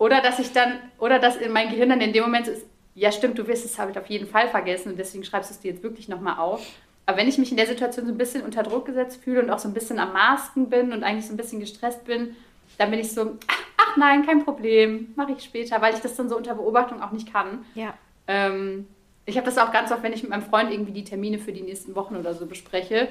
[0.00, 2.64] Oder dass ich dann, oder dass in mein Gehirn dann in dem Moment so ist,
[2.98, 5.54] ja stimmt, du wirst es habe ich auf jeden Fall vergessen und deswegen schreibst du
[5.54, 6.66] es dir jetzt wirklich nochmal auf.
[7.06, 9.50] Aber wenn ich mich in der Situation so ein bisschen unter Druck gesetzt fühle und
[9.50, 12.36] auch so ein bisschen am Masken bin und eigentlich so ein bisschen gestresst bin,
[12.76, 13.38] dann bin ich so,
[13.78, 17.12] ach nein, kein Problem, mache ich später, weil ich das dann so unter Beobachtung auch
[17.12, 17.64] nicht kann.
[17.74, 17.94] Ja.
[18.26, 18.86] Ähm,
[19.24, 21.52] ich habe das auch ganz oft, wenn ich mit meinem Freund irgendwie die Termine für
[21.52, 23.08] die nächsten Wochen oder so bespreche,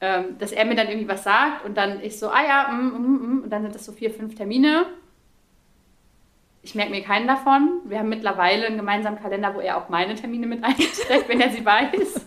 [0.00, 2.88] ähm, dass er mir dann irgendwie was sagt und dann ich so, ah ja, mm,
[2.88, 4.86] mm, mm, und dann sind das so vier, fünf Termine.
[6.66, 7.80] Ich merke mir keinen davon.
[7.84, 11.50] Wir haben mittlerweile einen gemeinsamen Kalender, wo er auch meine Termine mit einträgt, wenn er
[11.50, 12.26] sie weiß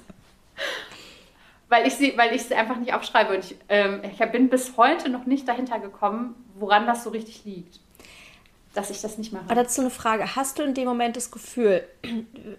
[1.70, 3.36] weil ich sie, weil ich sie einfach nicht aufschreibe.
[3.36, 7.46] Und ich, ähm, ich bin bis heute noch nicht dahinter gekommen, woran das so richtig
[7.46, 7.80] liegt.
[8.74, 9.46] Dass ich das nicht mache.
[9.46, 10.36] Aber dazu eine Frage.
[10.36, 11.88] Hast du in dem Moment das Gefühl,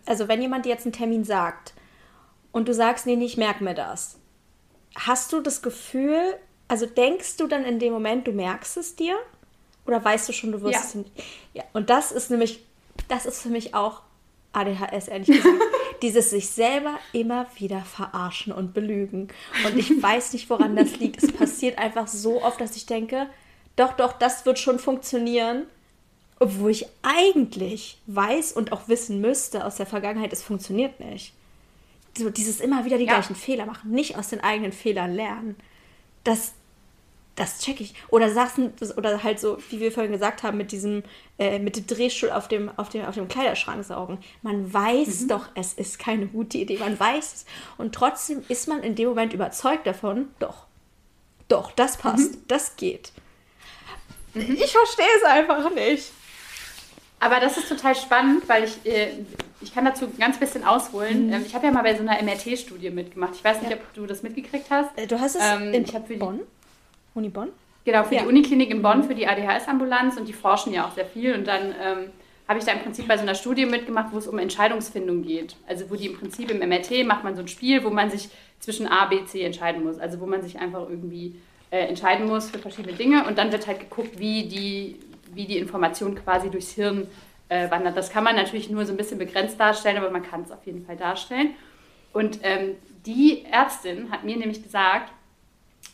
[0.06, 1.74] also wenn jemand dir jetzt einen Termin sagt
[2.52, 4.18] und du sagst, nee, nee ich merke mir das,
[4.96, 6.20] hast du das Gefühl,
[6.68, 9.16] also denkst du dann in dem Moment, du merkst es dir?
[9.90, 10.80] Oder weißt du schon, du wirst ja.
[10.80, 11.10] es nicht?
[11.52, 11.64] Ja.
[11.72, 12.64] Und das ist nämlich,
[13.08, 14.02] das ist für mich auch
[14.52, 15.48] ADHS, ehrlich gesagt.
[16.02, 19.28] Dieses sich selber immer wieder verarschen und belügen.
[19.66, 21.20] Und ich weiß nicht, woran das liegt.
[21.20, 23.26] Es passiert einfach so oft, dass ich denke,
[23.74, 25.66] doch, doch, das wird schon funktionieren.
[26.38, 31.34] Obwohl ich eigentlich weiß und auch wissen müsste aus der Vergangenheit, es funktioniert nicht.
[32.16, 33.14] So dieses immer wieder die ja.
[33.14, 35.56] gleichen Fehler machen, nicht aus den eigenen Fehlern lernen.
[36.22, 36.52] Das,
[37.40, 37.94] das check ich.
[38.08, 41.02] Oder Sachen, oder halt so, wie wir vorhin gesagt haben, mit diesem,
[41.38, 44.18] äh, mit dem Drehstuhl auf dem, auf, dem, auf dem Kleiderschrank saugen.
[44.42, 45.28] Man weiß mhm.
[45.28, 46.76] doch, es ist keine gute Idee.
[46.76, 47.46] Man weiß es.
[47.78, 50.66] Und trotzdem ist man in dem Moment überzeugt davon, doch,
[51.48, 52.44] doch, das passt, mhm.
[52.46, 53.12] das geht.
[54.34, 54.58] Mhm.
[54.62, 56.12] Ich verstehe es einfach nicht.
[57.20, 59.12] Aber das ist total spannend, weil ich, äh,
[59.62, 61.28] ich kann dazu ganz bisschen ausholen.
[61.28, 61.32] Mhm.
[61.32, 63.34] Ähm, ich habe ja mal bei so einer MRT-Studie mitgemacht.
[63.34, 63.78] Ich weiß nicht, ja.
[63.78, 64.90] ob du das mitgekriegt hast.
[64.96, 66.40] Äh, du hast es ähm, in ich für Bonn?
[67.14, 67.48] Uni Bonn?
[67.84, 68.22] Genau, für ja.
[68.22, 69.04] die Uniklinik in Bonn, mhm.
[69.04, 71.34] für die ADHS-Ambulanz und die forschen ja auch sehr viel.
[71.34, 72.10] Und dann ähm,
[72.46, 75.56] habe ich da im Prinzip bei so einer Studie mitgemacht, wo es um Entscheidungsfindung geht.
[75.66, 78.28] Also wo die im Prinzip im MRT macht man so ein Spiel, wo man sich
[78.58, 79.98] zwischen A, B, C entscheiden muss.
[79.98, 81.36] Also wo man sich einfach irgendwie
[81.70, 84.96] äh, entscheiden muss für verschiedene Dinge und dann wird halt geguckt, wie die,
[85.32, 87.06] wie die Information quasi durchs Hirn
[87.48, 87.96] äh, wandert.
[87.96, 90.66] Das kann man natürlich nur so ein bisschen begrenzt darstellen, aber man kann es auf
[90.66, 91.50] jeden Fall darstellen.
[92.12, 92.74] Und ähm,
[93.06, 95.12] die Ärztin hat mir nämlich gesagt,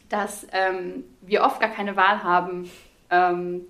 [0.09, 2.71] dass ähm, wir oft gar keine Wahl haben,
[3.11, 3.63] ähm,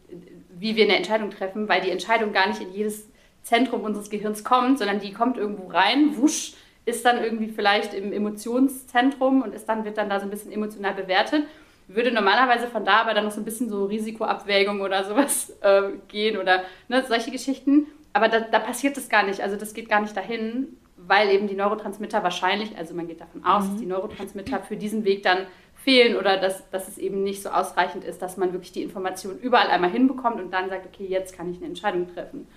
[0.51, 3.09] wie wir eine Entscheidung treffen, weil die Entscheidung gar nicht in jedes
[3.42, 8.12] Zentrum unseres Gehirns kommt, sondern die kommt irgendwo rein, wusch, ist dann irgendwie vielleicht im
[8.12, 11.44] Emotionszentrum und ist dann, wird dann da so ein bisschen emotional bewertet.
[11.88, 15.83] Würde normalerweise von da aber dann noch so ein bisschen so Risikoabwägung oder sowas äh,
[16.09, 17.87] gehen oder ne, solche Geschichten.
[18.12, 19.40] Aber da, da passiert das gar nicht.
[19.40, 23.44] Also das geht gar nicht dahin, weil eben die Neurotransmitter wahrscheinlich, also man geht davon
[23.44, 23.70] aus, mhm.
[23.70, 25.46] dass die Neurotransmitter für diesen Weg dann
[25.87, 29.38] fehlen oder dass, dass es eben nicht so ausreichend ist, dass man wirklich die Information
[29.38, 32.49] überall einmal hinbekommt und dann sagt, okay, jetzt kann ich eine Entscheidung treffen.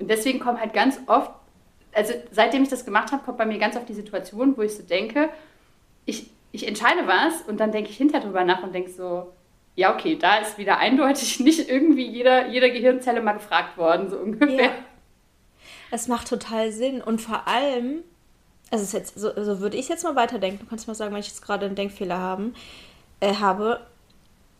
[0.00, 1.30] Und deswegen kommt halt ganz oft,
[1.92, 4.74] also seitdem ich das gemacht habe, kommt bei mir ganz oft die Situation, wo ich
[4.74, 5.28] so denke,
[6.06, 9.32] ich, ich entscheide was und dann denke ich hinterher drüber nach und denke so,
[9.76, 14.16] ja, okay, da ist wieder eindeutig nicht irgendwie jeder, jeder Gehirnzelle mal gefragt worden, so
[14.16, 14.64] ungefähr.
[14.64, 14.72] Ja.
[15.92, 17.00] Es macht total Sinn.
[17.00, 18.02] Und vor allem,
[18.72, 21.20] also jetzt, so, so würde ich es jetzt mal weiterdenken, du kannst mal sagen, wenn
[21.20, 22.54] ich jetzt gerade einen Denkfehler haben,
[23.20, 23.80] äh, habe,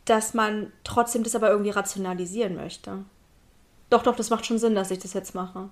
[0.05, 2.99] dass man trotzdem das aber irgendwie rationalisieren möchte.
[3.89, 5.71] Doch, doch, das macht schon Sinn, dass ich das jetzt mache.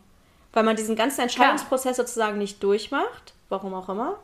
[0.53, 2.07] Weil man diesen ganzen Entscheidungsprozess Klar.
[2.07, 4.19] sozusagen nicht durchmacht, warum auch immer,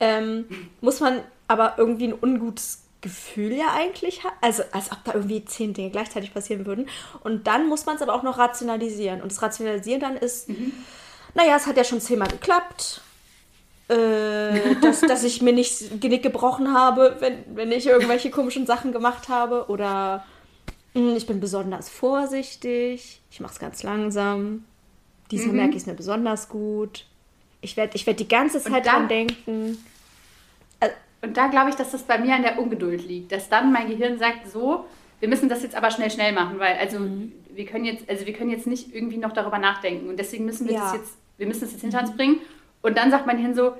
[0.00, 0.46] ähm,
[0.80, 4.34] muss man aber irgendwie ein ungutes Gefühl ja eigentlich hat.
[4.40, 6.88] Also als ob da irgendwie zehn Dinge gleichzeitig passieren würden.
[7.24, 9.20] Und dann muss man es aber auch noch rationalisieren.
[9.20, 10.72] Und das Rationalisieren dann ist, mhm.
[11.34, 13.02] naja, es hat ja schon zehnmal geklappt.
[13.88, 18.92] Äh, dass, dass ich mir nicht Genick gebrochen habe, wenn, wenn ich irgendwelche komischen Sachen
[18.92, 19.66] gemacht habe.
[19.68, 20.24] Oder
[20.94, 23.20] mh, hm, ich bin besonders vorsichtig.
[23.30, 24.64] Ich mache es ganz langsam.
[25.30, 25.56] Diesmal mhm.
[25.56, 27.06] merke ich es mir besonders gut.
[27.60, 29.78] Ich werde ich werd die ganze Zeit dran denken.
[31.20, 33.88] Und da glaube ich, dass das bei mir an der Ungeduld liegt, dass dann mein
[33.88, 34.84] Gehirn sagt, so,
[35.18, 37.32] wir müssen das jetzt aber schnell, schnell machen, weil also mhm.
[37.54, 40.68] wir können jetzt, also wir können jetzt nicht irgendwie noch darüber nachdenken und deswegen müssen
[40.68, 40.80] wir ja.
[40.80, 42.40] das jetzt, wir müssen das jetzt hinter uns bringen.
[42.82, 43.72] Und dann sagt mein Gehirn so,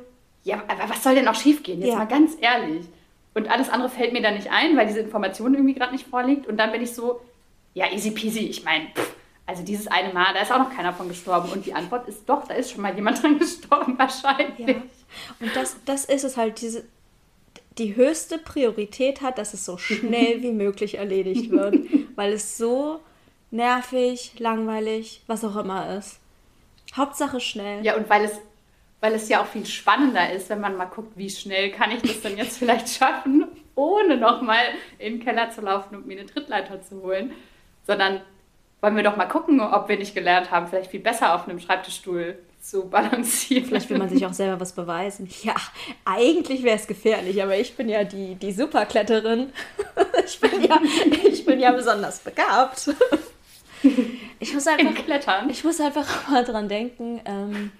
[0.45, 1.81] ja, aber was soll denn auch schiefgehen?
[1.81, 1.97] Jetzt ja.
[1.97, 2.87] mal ganz ehrlich.
[3.35, 6.47] Und alles andere fällt mir dann nicht ein, weil diese Information irgendwie gerade nicht vorliegt.
[6.47, 7.21] Und dann bin ich so,
[7.75, 8.41] ja, easy peasy.
[8.41, 8.89] Ich meine,
[9.47, 11.51] also dieses eine Mal, da ist auch noch keiner von gestorben.
[11.51, 14.69] Und die Antwort ist doch, da ist schon mal jemand dran gestorben, wahrscheinlich.
[14.69, 14.83] Ja.
[15.41, 16.85] Und das, das ist es halt, diese,
[17.79, 21.77] die höchste Priorität hat, dass es so schnell wie möglich erledigt wird,
[22.17, 23.01] weil es so
[23.51, 26.19] nervig, langweilig, was auch immer ist.
[26.95, 27.85] Hauptsache schnell.
[27.85, 28.33] Ja, und weil es,
[29.01, 32.03] weil es ja auch viel spannender ist, wenn man mal guckt, wie schnell kann ich
[32.03, 34.65] das denn jetzt vielleicht schaffen, ohne nochmal
[34.99, 37.33] in den Keller zu laufen und mir eine Trittleiter zu holen,
[37.87, 38.21] sondern
[38.81, 41.61] wollen wir doch mal gucken, ob wir nicht gelernt haben, vielleicht viel besser auf einem
[41.61, 43.65] Schreibtischstuhl zu balancieren.
[43.65, 45.29] Vielleicht will man sich auch selber was beweisen.
[45.43, 45.55] Ja,
[46.05, 49.53] eigentlich wäre es gefährlich, aber ich bin ja die, die Superkletterin.
[50.25, 50.79] Ich bin, ja,
[51.27, 52.91] ich bin ja besonders begabt.
[54.41, 55.49] Ich muss einfach, Klettern.
[55.49, 57.73] Ich muss einfach mal dran denken, ähm,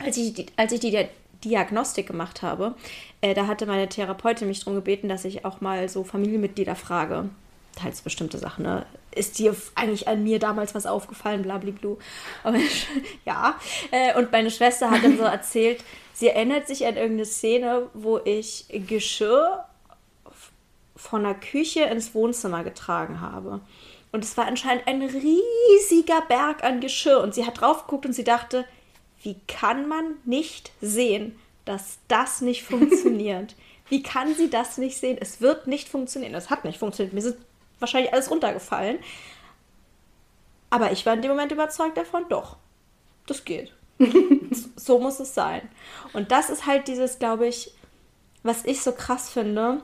[0.00, 1.06] als, ich, als ich die
[1.44, 2.74] Diagnostik gemacht habe,
[3.20, 7.28] äh, da hatte meine Therapeutin mich darum gebeten, dass ich auch mal so Familienmitglieder frage.
[7.74, 8.86] Teils bestimmte Sachen, ne?
[9.16, 11.96] ist dir eigentlich an mir damals was aufgefallen, blablablu.
[12.44, 12.58] Aber
[13.24, 13.58] ja.
[13.90, 15.82] Äh, und meine Schwester hat dann so erzählt,
[16.12, 19.64] sie erinnert sich an irgendeine Szene, wo ich Geschirr
[20.94, 23.60] von der Küche ins Wohnzimmer getragen habe.
[24.12, 27.20] Und es war anscheinend ein riesiger Berg an Geschirr.
[27.20, 28.64] Und sie hat drauf geguckt und sie dachte,
[29.26, 33.56] wie kann man nicht sehen, dass das nicht funktioniert?
[33.88, 35.18] Wie kann sie das nicht sehen?
[35.20, 36.34] Es wird nicht funktionieren.
[36.34, 37.12] Es hat nicht funktioniert.
[37.12, 37.36] Mir sind
[37.80, 38.98] wahrscheinlich alles runtergefallen.
[40.70, 42.56] Aber ich war in dem Moment überzeugt davon, doch,
[43.26, 43.72] das geht.
[44.76, 45.68] so muss es sein.
[46.12, 47.72] Und das ist halt dieses, glaube ich,
[48.44, 49.82] was ich so krass finde,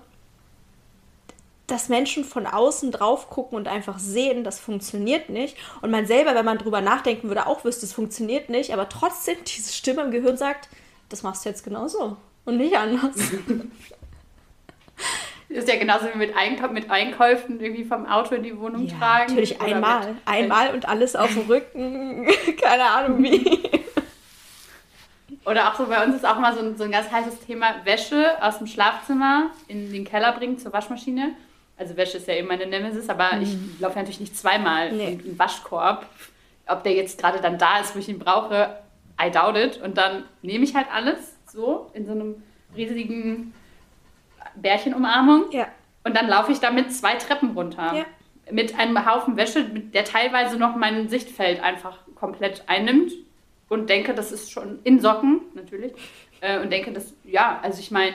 [1.67, 5.57] dass Menschen von außen drauf gucken und einfach sehen, das funktioniert nicht.
[5.81, 8.73] Und man selber, wenn man drüber nachdenken würde, auch wüsste, es funktioniert nicht.
[8.73, 10.69] Aber trotzdem diese Stimme im Gehirn sagt,
[11.09, 13.15] das machst du jetzt genauso und nicht anders.
[15.49, 18.97] ist ja genauso wie mit, Einkau mit Einkäufen irgendwie vom Auto in die Wohnung ja,
[18.97, 19.35] tragen.
[19.35, 20.17] Natürlich einmal.
[20.25, 22.27] einmal und alles auf dem Rücken.
[22.61, 23.61] Keine Ahnung wie.
[25.45, 27.75] Oder auch so bei uns ist auch mal so ein, so ein ganz heißes Thema
[27.85, 31.35] Wäsche aus dem Schlafzimmer in den Keller bringen zur Waschmaschine.
[31.83, 33.43] Also Wäsche ist ja eben meine Nemesis, aber mhm.
[33.43, 35.13] ich laufe natürlich nicht zweimal nee.
[35.15, 36.07] in den Waschkorb.
[36.69, 38.77] Ob der jetzt gerade dann da ist, wo ich ihn brauche,
[39.21, 39.83] I doubt it.
[39.83, 42.41] Und dann nehme ich halt alles so in so einem
[42.77, 43.53] riesigen
[44.55, 45.51] Bärchenumarmung.
[45.51, 45.67] Ja.
[46.05, 47.95] Und dann laufe ich damit zwei Treppen runter.
[47.97, 48.05] Ja.
[48.53, 53.13] Mit einem Haufen Wäsche, der teilweise noch mein Sichtfeld einfach komplett einnimmt.
[53.69, 55.95] Und denke, das ist schon in Socken, natürlich.
[56.41, 58.15] Äh, und denke, das, ja, also ich meine,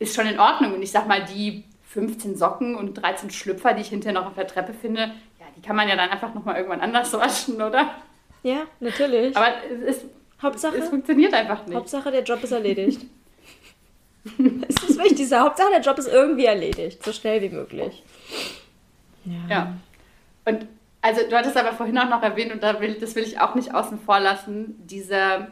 [0.00, 0.74] ist schon in Ordnung.
[0.74, 1.62] Und ich sag mal, die
[1.94, 5.02] 15 Socken und 13 Schlüpfer, die ich hinterher noch auf der Treppe finde,
[5.38, 7.94] ja, die kann man ja dann einfach nochmal irgendwann anders waschen, oder?
[8.42, 9.36] Ja, natürlich.
[9.36, 10.04] Aber es, ist,
[10.42, 11.76] Hauptsache, es funktioniert einfach nicht.
[11.76, 13.00] Hauptsache, der Job ist erledigt.
[14.24, 15.38] das ist das Wichtigste.
[15.38, 18.02] Hauptsache, der Job ist irgendwie erledigt, so schnell wie möglich.
[19.24, 19.48] Ja.
[19.48, 19.74] ja.
[20.44, 20.66] Und
[21.00, 23.54] also du hattest aber vorhin auch noch erwähnt, und da will, das will ich auch
[23.54, 25.48] nicht außen vor lassen, dieser,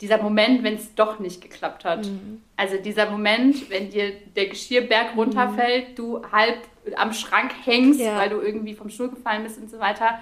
[0.00, 2.06] dieser Moment, wenn es doch nicht geklappt hat.
[2.06, 2.42] Mhm.
[2.56, 5.94] Also dieser Moment, wenn dir der Geschirrberg runterfällt, mhm.
[5.94, 6.58] du halb
[6.96, 8.16] am Schrank hängst, ja.
[8.16, 10.20] weil du irgendwie vom Stuhl gefallen bist und so weiter.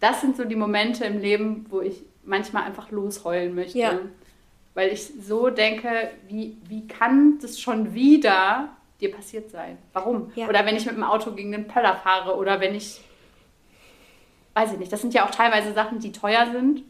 [0.00, 3.78] Das sind so die Momente im Leben, wo ich manchmal einfach losheulen möchte.
[3.78, 4.00] Ja
[4.76, 8.68] weil ich so denke, wie, wie kann das schon wieder
[9.00, 9.78] dir passiert sein?
[9.94, 10.30] Warum?
[10.36, 10.48] Ja.
[10.48, 13.00] Oder wenn ich mit dem Auto gegen den Pöller fahre oder wenn ich,
[14.52, 16.82] weiß ich nicht, das sind ja auch teilweise Sachen, die teuer sind.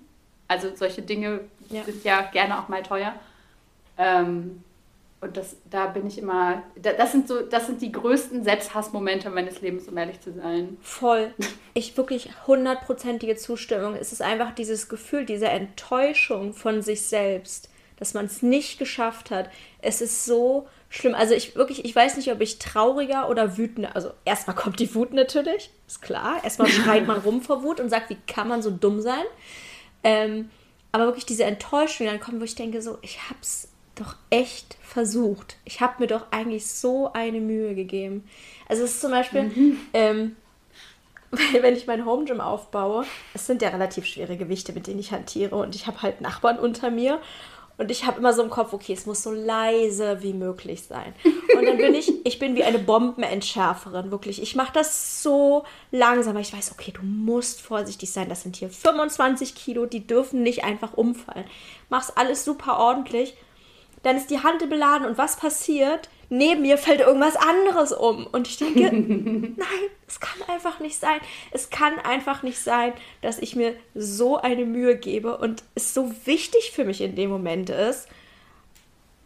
[0.48, 1.84] Also solche Dinge ja.
[1.84, 3.14] sind ja gerne auch mal teuer.
[3.98, 4.62] Ähm,
[5.20, 9.62] Und das, da bin ich immer, das sind so, das sind die größten Selbsthassmomente meines
[9.62, 10.76] Lebens, um ehrlich zu sein.
[10.82, 11.32] Voll.
[11.74, 13.96] Ich wirklich hundertprozentige Zustimmung.
[13.96, 19.30] Es ist einfach dieses Gefühl, diese Enttäuschung von sich selbst, dass man es nicht geschafft
[19.30, 19.50] hat.
[19.82, 21.14] Es ist so schlimm.
[21.14, 23.94] Also ich wirklich, ich weiß nicht, ob ich trauriger oder wütender.
[23.94, 26.40] Also erstmal kommt die Wut natürlich, ist klar.
[26.44, 29.24] Erstmal schreit man rum vor Wut und sagt, wie kann man so dumm sein?
[30.02, 30.48] Ähm,
[30.96, 35.56] aber wirklich diese Enttäuschung dann kommt, wo ich denke, so, ich hab's doch echt versucht.
[35.66, 38.24] Ich habe mir doch eigentlich so eine Mühe gegeben.
[38.66, 39.78] Also es ist zum Beispiel, mhm.
[39.92, 40.36] ähm,
[41.60, 43.04] wenn ich mein Home Gym aufbaue,
[43.34, 46.58] es sind ja relativ schwere Gewichte, mit denen ich hantiere und ich habe halt Nachbarn
[46.58, 47.20] unter mir
[47.78, 51.14] und ich habe immer so im Kopf, okay, es muss so leise wie möglich sein.
[51.24, 54.40] Und dann bin ich, ich bin wie eine Bombenentschärferin, wirklich.
[54.40, 58.28] Ich mache das so langsam, weil ich weiß, okay, du musst vorsichtig sein.
[58.28, 61.44] Das sind hier 25 Kilo, die dürfen nicht einfach umfallen.
[61.88, 63.34] Mach's alles super ordentlich
[64.06, 66.08] dann ist die Hand beladen und was passiert?
[66.28, 68.26] Neben mir fällt irgendwas anderes um.
[68.26, 71.20] Und ich denke, nein, es kann einfach nicht sein.
[71.52, 76.12] Es kann einfach nicht sein, dass ich mir so eine Mühe gebe und es so
[76.24, 78.08] wichtig für mich in dem Moment ist.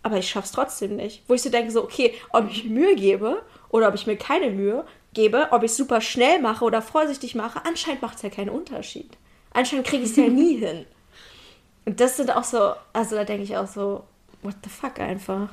[0.02, 1.22] Aber ich schaffe es trotzdem nicht.
[1.28, 4.50] Wo ich so denke, so, okay, ob ich Mühe gebe oder ob ich mir keine
[4.50, 8.30] Mühe gebe, ob ich es super schnell mache oder vorsichtig mache, anscheinend macht es ja
[8.30, 9.10] keinen Unterschied.
[9.52, 10.86] Anscheinend kriege ich es ja nie hin.
[11.84, 14.04] Und das sind auch so, also da denke ich auch so,
[14.42, 15.48] what the fuck einfach.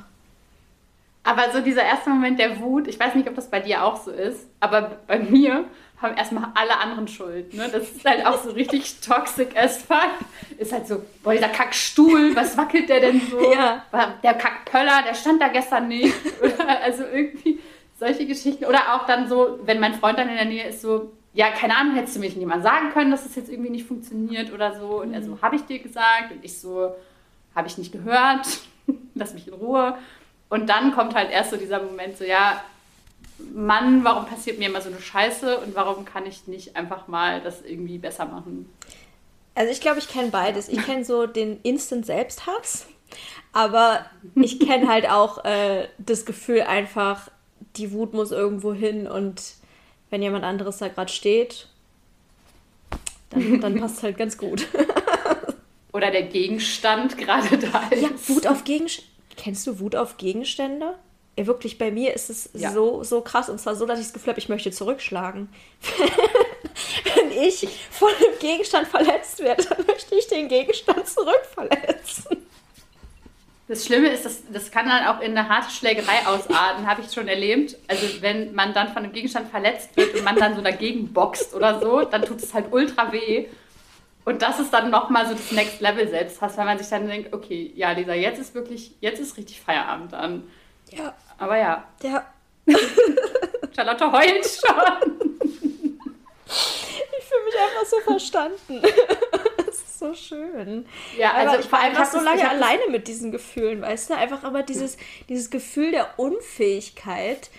[1.28, 4.02] Aber so dieser erste Moment der Wut, ich weiß nicht, ob das bei dir auch
[4.02, 5.66] so ist, aber bei mir
[6.00, 7.52] haben erstmal alle anderen Schuld.
[7.52, 7.68] Ne?
[7.70, 10.08] Das ist halt auch so richtig toxic as fuck.
[10.56, 13.52] Ist halt so, boah, dieser Kackstuhl, was wackelt der denn so?
[13.52, 13.84] Ja.
[14.22, 16.14] Der Kackpöller, der stand da gestern nicht.
[16.40, 17.58] Oder also irgendwie
[17.98, 18.64] solche Geschichten.
[18.64, 21.76] Oder auch dann so, wenn mein Freund dann in der Nähe ist, so, ja, keine
[21.76, 24.50] Ahnung, hättest du mir nicht mal sagen können, dass es das jetzt irgendwie nicht funktioniert
[24.50, 25.02] oder so.
[25.02, 26.32] Und er so, habe ich dir gesagt?
[26.32, 26.94] Und ich so,
[27.54, 28.46] habe ich nicht gehört
[29.14, 29.96] lass mich in Ruhe.
[30.48, 32.62] Und dann kommt halt erst so dieser Moment, so ja,
[33.54, 37.40] Mann, warum passiert mir immer so eine Scheiße und warum kann ich nicht einfach mal
[37.40, 38.68] das irgendwie besser machen?
[39.54, 40.68] Also ich glaube, ich kenne beides.
[40.68, 42.86] Ich kenne so den Instant Selbsthass,
[43.52, 47.30] aber ich kenne halt auch äh, das Gefühl einfach,
[47.76, 49.42] die Wut muss irgendwo hin und
[50.10, 51.68] wenn jemand anderes da gerade steht,
[53.30, 54.66] dann, dann passt es halt ganz gut.
[55.92, 58.02] oder der Gegenstand gerade da ist.
[58.02, 59.17] Ja, Wut auf Gegenstände.
[59.38, 60.94] Kennst du Wut auf Gegenstände?
[61.38, 62.72] Ja, wirklich, bei mir ist es ja.
[62.72, 63.48] so, so krass.
[63.48, 65.48] Und zwar so, dass ich das Gefühl habe, ich möchte zurückschlagen.
[67.14, 72.48] Wenn ich von einem Gegenstand verletzt werde, dann möchte ich den Gegenstand zurückverletzen.
[73.68, 77.12] Das Schlimme ist, das, das kann dann auch in eine harte Schlägerei ausarten, habe ich
[77.12, 77.76] schon erlebt.
[77.86, 81.54] Also wenn man dann von einem Gegenstand verletzt wird und man dann so dagegen boxt
[81.54, 83.46] oder so, dann tut es halt ultra weh.
[84.28, 87.32] Und das ist dann nochmal so das Next Level Selbsthass, weil man sich dann denkt,
[87.32, 90.50] okay, ja, Lisa, jetzt ist wirklich, jetzt ist richtig Feierabend dann.
[90.90, 91.14] Ja.
[91.38, 91.88] Aber ja.
[92.02, 92.26] Ja.
[93.74, 95.32] Charlotte heult schon.
[96.44, 98.82] Ich fühle mich einfach so verstanden.
[99.64, 100.86] Das ist so schön.
[101.16, 104.14] Ja, also aber ich war einfach so lange alleine mit diesen Gefühlen, weißt du?
[104.14, 104.98] Einfach aber dieses,
[105.30, 107.50] dieses Gefühl der Unfähigkeit,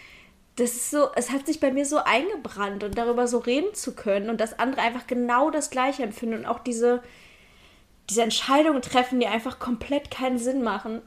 [0.59, 3.95] das ist so, es hat sich bei mir so eingebrannt und darüber so reden zu
[3.95, 7.01] können und dass andere einfach genau das Gleiche empfinden und auch diese,
[8.09, 11.01] diese Entscheidungen treffen, die einfach komplett keinen Sinn machen.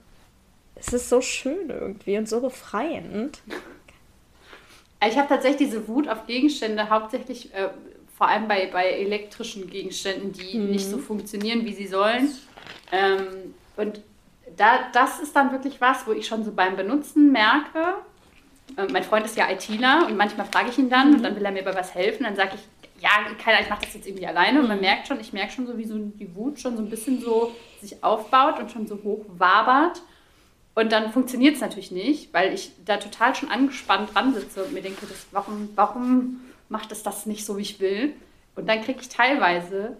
[0.75, 3.43] Es ist so schön irgendwie und so befreiend.
[5.05, 7.71] Ich habe tatsächlich diese Wut auf Gegenstände hauptsächlich äh,
[8.17, 10.71] vor allem bei, bei elektrischen Gegenständen, die mhm.
[10.71, 12.31] nicht so funktionieren, wie sie sollen.
[12.93, 14.01] Ähm, und
[14.57, 17.97] da, das ist dann wirklich was, wo ich schon so beim Benutzen merke,
[18.77, 21.15] äh, mein Freund ist ja ITler und manchmal frage ich ihn dann mhm.
[21.17, 22.25] und dann will er mir bei was helfen.
[22.25, 23.11] Dann sage ich, ja,
[23.43, 24.61] keiner, ich mache das jetzt irgendwie alleine.
[24.61, 26.91] Und man merkt schon, ich merke schon so, wie so die Wut schon so ein
[26.91, 30.03] bisschen so sich aufbaut und schon so hoch wabert.
[30.75, 34.73] Und dann funktioniert es natürlich nicht, weil ich da total schon angespannt dran sitze und
[34.73, 38.15] mir denke, das, warum, warum macht es das nicht so, wie ich will?
[38.55, 39.97] Und dann kriege ich teilweise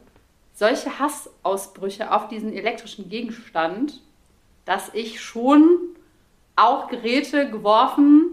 [0.55, 4.01] solche Hassausbrüche auf diesen elektrischen Gegenstand,
[4.65, 5.79] dass ich schon
[6.57, 8.32] auch Geräte geworfen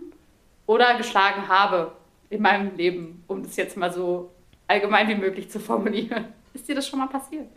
[0.70, 1.94] oder geschlagen habe
[2.30, 4.30] in meinem Leben, um das jetzt mal so
[4.68, 6.26] allgemein wie möglich zu formulieren.
[6.54, 7.48] Ist dir das schon mal passiert?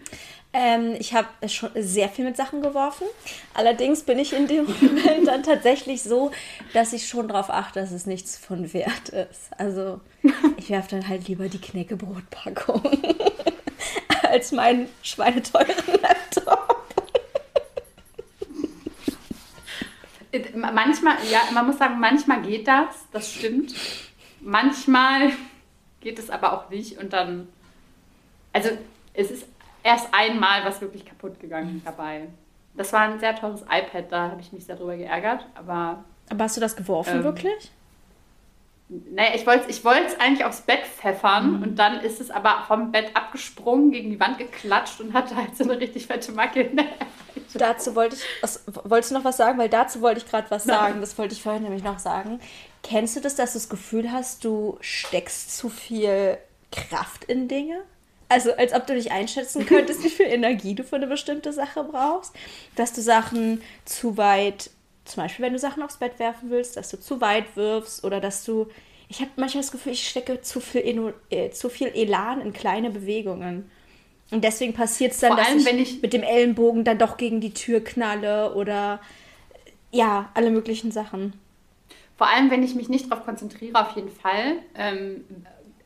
[0.54, 3.06] Ähm, ich habe schon sehr viel mit Sachen geworfen.
[3.52, 6.30] Allerdings bin ich in dem Moment dann tatsächlich so,
[6.72, 9.50] dass ich schon darauf achte, dass es nichts von Wert ist.
[9.58, 10.00] Also
[10.56, 12.82] ich werfe dann halt lieber die Knäckebrotpackung
[14.22, 16.81] als meinen schweineteuren Laptop.
[20.54, 23.74] Manchmal, ja, man muss sagen, manchmal geht das, das stimmt.
[24.40, 25.32] Manchmal
[26.00, 27.48] geht es aber auch nicht und dann,
[28.52, 28.70] also
[29.14, 29.46] es ist
[29.82, 32.28] erst einmal was wirklich kaputt gegangen dabei.
[32.74, 36.04] Das war ein sehr teures iPad, da habe ich mich sehr drüber geärgert, aber.
[36.30, 37.70] Aber hast du das geworfen, ähm, wirklich?
[38.88, 39.86] Naja, ich wollte es ich
[40.20, 41.62] eigentlich aufs Bett pfeffern mhm.
[41.62, 45.56] und dann ist es aber vom Bett abgesprungen, gegen die Wand geklatscht und hatte halt
[45.56, 46.86] so eine richtig fette Macke in der.
[47.54, 49.58] Dazu wollte ich, was, wolltest du noch was sagen?
[49.58, 52.40] Weil dazu wollte ich gerade was sagen, das wollte ich vorhin nämlich noch sagen.
[52.82, 56.38] Kennst du das, dass du das Gefühl hast, du steckst zu viel
[56.70, 57.82] Kraft in Dinge?
[58.28, 61.84] Also als ob du dich einschätzen könntest, wie viel Energie du für eine bestimmte Sache
[61.84, 62.34] brauchst.
[62.76, 64.70] Dass du Sachen zu weit,
[65.04, 68.20] zum Beispiel wenn du Sachen aufs Bett werfen willst, dass du zu weit wirfst oder
[68.20, 68.68] dass du,
[69.08, 72.90] ich habe manchmal das Gefühl, ich stecke zu viel, äh, zu viel Elan in kleine
[72.90, 73.70] Bewegungen.
[74.32, 77.18] Und deswegen passiert es dann, Vor dass allem, ich, ich mit dem Ellenbogen dann doch
[77.18, 78.98] gegen die Tür knalle oder
[79.90, 81.34] ja, alle möglichen Sachen.
[82.16, 84.56] Vor allem, wenn ich mich nicht darauf konzentriere, auf jeden Fall.
[84.74, 85.24] Ähm,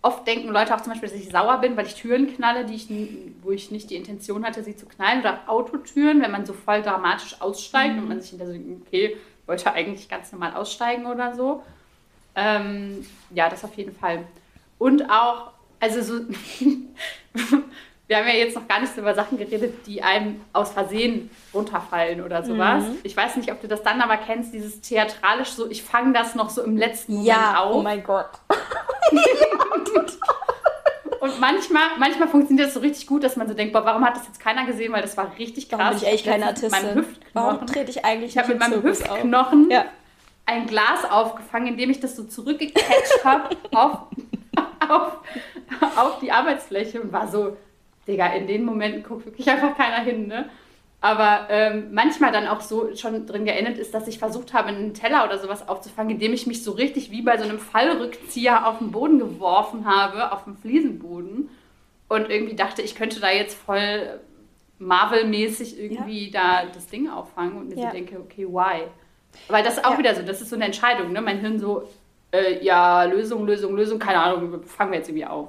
[0.01, 2.77] oft denken Leute auch zum Beispiel, dass ich sauer bin, weil ich Türen knalle, die
[2.77, 2.89] ich,
[3.43, 5.21] wo ich nicht die Intention hatte, sie zu knallen.
[5.21, 8.03] Oder Autotüren, wenn man so voll dramatisch aussteigt mhm.
[8.03, 8.55] und man sich hinter so,
[8.87, 9.17] okay,
[9.47, 11.65] wollte eigentlich ganz normal aussteigen oder so.
[12.37, 14.25] Ähm, ja, das auf jeden Fall.
[14.79, 16.21] Und auch, also so,
[18.09, 21.31] wir haben ja jetzt noch gar nicht so über Sachen geredet, die einem aus Versehen
[21.53, 22.85] runterfallen oder sowas.
[22.85, 22.99] Mhm.
[23.03, 26.37] Ich weiß nicht, ob du das dann aber kennst, dieses theatralisch so, ich fange das
[26.37, 27.75] noch so im letzten Moment ja, auf.
[27.77, 28.31] Oh mein Gott.
[31.19, 34.17] Und manchmal, manchmal funktioniert das so richtig gut, dass man so denkt, boah, warum hat
[34.17, 34.93] das jetzt keiner gesehen?
[34.93, 35.81] Weil das war richtig krass.
[35.81, 37.05] Warum bin ich echt keine Artistin?
[37.33, 39.87] Warum trete ich eigentlich Ich habe mit meinem Hüftknochen ja.
[40.45, 43.99] ein Glas aufgefangen, indem ich das so zurückgecatcht habe auf,
[44.89, 45.19] auf,
[45.97, 47.57] auf die Arbeitsfläche und war so,
[48.07, 50.49] Digga, in den Momenten guckt wirklich einfach keiner hin, ne?
[51.01, 54.95] Aber ähm, manchmal dann auch so schon drin geendet ist, dass ich versucht habe, einen
[54.95, 58.79] Teller oder sowas aufzufangen, indem ich mich so richtig wie bei so einem Fallrückzieher auf
[58.79, 61.51] den Boden geworfen habe, auf dem Fliesenboden.
[62.09, 64.21] Und irgendwie dachte, ich könnte da jetzt voll
[64.79, 66.63] Marvel-mäßig irgendwie ja.
[66.65, 67.89] da das Ding auffangen und mir ja.
[67.89, 68.83] so denke, okay, why?
[69.49, 69.99] Weil das ist auch ja.
[69.99, 71.21] wieder so, das ist so eine Entscheidung, ne?
[71.21, 71.89] Mein Hirn so,
[72.33, 75.49] äh, ja, Lösung, Lösung, Lösung, keine Ahnung, fangen wir jetzt irgendwie auf.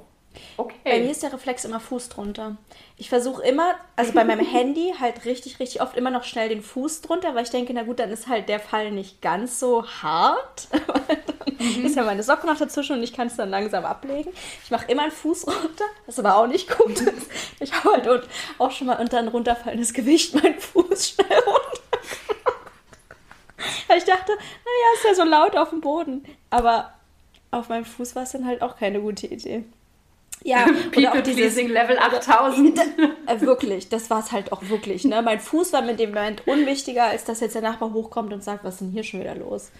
[0.56, 0.74] Okay.
[0.84, 2.56] Bei mir ist der Reflex immer Fuß drunter.
[2.96, 6.62] Ich versuche immer, also bei meinem Handy halt richtig, richtig oft immer noch schnell den
[6.62, 9.86] Fuß drunter, weil ich denke, na gut, dann ist halt der Fall nicht ganz so
[9.86, 10.68] hart.
[11.58, 11.86] mhm.
[11.86, 14.32] ist ja meine Socke noch dazwischen und ich kann es dann langsam ablegen.
[14.64, 17.30] Ich mache immer einen Fuß runter, was aber auch nicht gut ist.
[17.60, 18.28] Ich habe halt
[18.58, 22.02] auch schon mal unter ein runterfallendes Gewicht meinen Fuß schnell runter.
[23.86, 26.24] weil ich dachte, naja, ist ja so laut auf dem Boden.
[26.50, 26.92] Aber
[27.50, 29.64] auf meinem Fuß war es dann halt auch keine gute Idee.
[30.44, 32.80] Ja, People Pleasing Level 8000.
[33.26, 35.04] Äh, wirklich, das war es halt auch wirklich.
[35.04, 35.20] Ne?
[35.20, 38.64] Mein Fuß war mit dem Moment unwichtiger, als dass jetzt der Nachbar hochkommt und sagt,
[38.64, 39.70] was ist denn hier schon wieder los?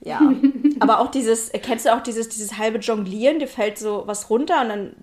[0.00, 0.32] Ja,
[0.80, 4.62] aber auch dieses, kennst du auch dieses, dieses halbe Jonglieren, dir fällt so was runter
[4.62, 4.96] und dann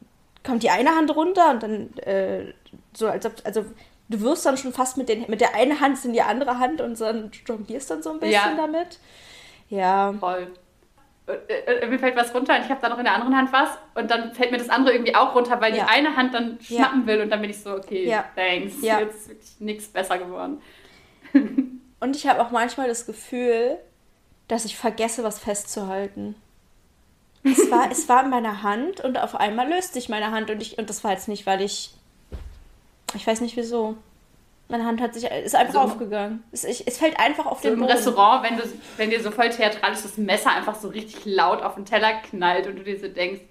[0.44, 2.54] kommt die eine Hand runter und dann äh,
[2.94, 3.66] so, als ob, also
[4.10, 6.82] du wirst dann schon fast mit, den, mit der einen Hand in die andere Hand
[6.82, 8.56] und dann jonglierst dann so ein bisschen ja.
[8.58, 9.00] damit.
[9.70, 10.14] Ja.
[10.20, 10.48] Voll.
[11.48, 13.54] Äh, äh, mir fällt was runter und ich habe da noch in der anderen Hand
[13.54, 15.84] was und dann fällt mir das andere irgendwie auch runter, weil ja.
[15.84, 17.08] die eine Hand dann schnappen ja.
[17.08, 18.26] will und dann bin ich so, okay, ja.
[18.36, 19.00] thanks, ja.
[19.00, 20.62] jetzt ist wirklich nichts besser geworden.
[22.00, 23.78] und ich habe auch manchmal das Gefühl,
[24.48, 26.36] dass ich vergesse, was festzuhalten.
[27.44, 30.62] Es war, es war in meiner Hand und auf einmal löst sich meine Hand und
[30.62, 31.94] ich, und das war jetzt nicht, weil ich,
[33.14, 33.96] ich weiß nicht wieso.
[34.70, 36.44] Meine Hand hat sich, ist einfach also, aufgegangen.
[36.52, 37.90] Es, ich, es fällt einfach auf so den Boden.
[37.90, 38.64] Im Restaurant, wenn, du,
[38.98, 42.68] wenn dir so voll theatralisch das Messer einfach so richtig laut auf den Teller knallt
[42.68, 43.42] und du dir so denkst,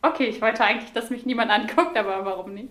[0.00, 2.70] okay, ich wollte eigentlich, dass mich niemand anguckt, aber warum nicht?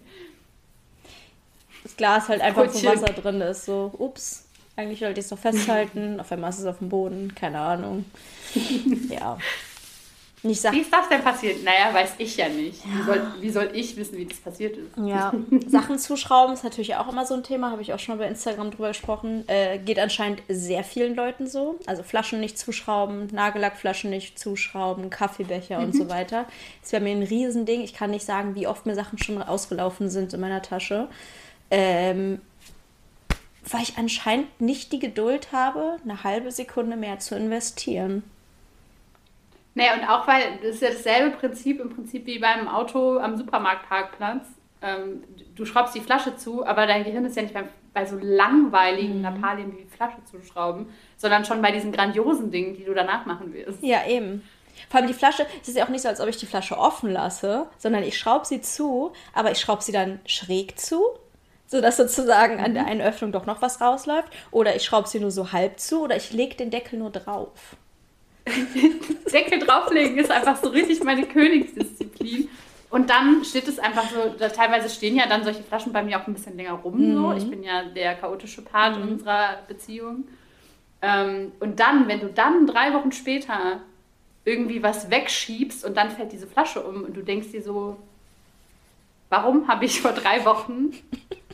[1.84, 3.66] Das Glas halt einfach, wo Wasser drin ist.
[3.66, 7.36] So, ups, eigentlich wollte ich es noch festhalten, auf einmal ist es auf dem Boden,
[7.36, 8.06] keine Ahnung.
[9.10, 9.38] ja.
[10.46, 11.64] Nicht Wie ist das denn passiert?
[11.64, 12.86] Naja, weiß ich ja nicht.
[12.86, 12.92] Ja.
[12.92, 14.90] Wie, soll, wie, soll, ich wissen, wie das passiert ist?
[14.96, 15.34] Ja,
[15.68, 18.30] Sachen zuschrauben ist natürlich auch immer so ein Thema, habe ich auch schon mal bei
[18.30, 19.44] Instagram drüber gesprochen.
[19.48, 21.80] Äh, geht anscheinend sehr vielen Leuten so.
[21.88, 25.86] Also Flaschen nicht zuschrauben, Nagellackflaschen nicht zuschrauben, Kaffeebecher mhm.
[25.86, 26.46] und so weiter.
[26.82, 27.82] Das wäre mir ein Riesending.
[27.82, 31.08] Ich kann nicht sagen, wie oft mir Sachen schon ausgelaufen sind in meiner Tasche.
[31.72, 32.40] Ähm,
[33.68, 38.24] weil ich anscheinend nicht die Geduld habe, eine halbe Sekunde mehr zu investieren.
[39.76, 43.36] Naja, und auch weil das ist ja dasselbe Prinzip im Prinzip wie beim Auto am
[43.36, 44.48] Supermarktparkplatz.
[44.82, 45.24] Ähm,
[45.54, 49.18] du schraubst die Flasche zu, aber dein Gehirn ist ja nicht bei, bei so langweiligen
[49.18, 49.24] mhm.
[49.24, 53.26] Lappalien wie die Flasche zu schrauben, sondern schon bei diesen grandiosen Dingen, die du danach
[53.26, 53.84] machen wirst.
[53.84, 54.44] Ja, eben.
[54.90, 56.78] Vor allem die Flasche, es ist ja auch nicht so, als ob ich die Flasche
[56.78, 61.02] offen lasse, sondern ich schraube sie zu, aber ich schraube sie dann schräg zu,
[61.68, 62.90] sodass sozusagen an der mhm.
[62.90, 64.30] einen Öffnung doch noch was rausläuft.
[64.52, 67.76] Oder ich schraube sie nur so halb zu oder ich lege den Deckel nur drauf.
[69.34, 72.50] Deckel drauflegen ist einfach so richtig meine Königsdisziplin.
[72.90, 76.28] Und dann steht es einfach so, teilweise stehen ja dann solche Flaschen bei mir auch
[76.28, 76.98] ein bisschen länger rum.
[76.98, 77.14] Mhm.
[77.14, 77.34] So.
[77.34, 79.10] Ich bin ja der chaotische Part mhm.
[79.10, 80.26] unserer Beziehung.
[81.02, 83.82] Ähm, und dann, wenn du dann drei Wochen später
[84.46, 87.98] irgendwie was wegschiebst und dann fällt diese Flasche um und du denkst dir so,
[89.30, 90.92] warum habe ich vor drei Wochen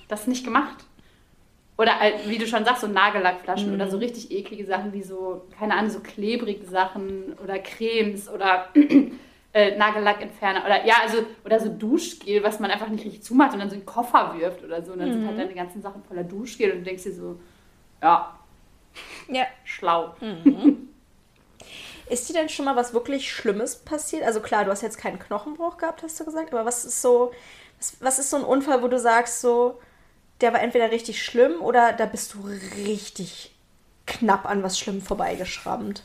[0.07, 0.75] das nicht gemacht?
[1.81, 1.93] Oder
[2.27, 3.73] wie du schon sagst, so Nagellackflaschen mhm.
[3.73, 8.67] oder so richtig eklige Sachen wie so, keine Ahnung, so klebrige Sachen oder Cremes oder
[9.53, 13.59] äh, Nagellackentferner oder ja, also oder so Duschgel, was man einfach nicht richtig zumacht und
[13.59, 14.93] dann so in den Koffer wirft oder so.
[14.93, 15.13] Und dann mhm.
[15.13, 15.41] sind halt mhm.
[15.41, 17.39] deine ganzen Sachen voller Duschgel und du denkst dir so,
[17.99, 18.37] ja,
[19.27, 19.47] ja.
[19.63, 20.13] schlau.
[20.21, 20.87] Mhm.
[22.11, 24.23] Ist dir denn schon mal was wirklich Schlimmes passiert?
[24.23, 27.31] Also klar, du hast jetzt keinen Knochenbruch gehabt, hast du gesagt, aber was ist so,
[27.79, 29.79] was, was ist so ein Unfall, wo du sagst, so,
[30.41, 32.39] der war entweder richtig schlimm oder da bist du
[32.85, 33.51] richtig
[34.05, 36.03] knapp an was Schlimm vorbeigeschrammt?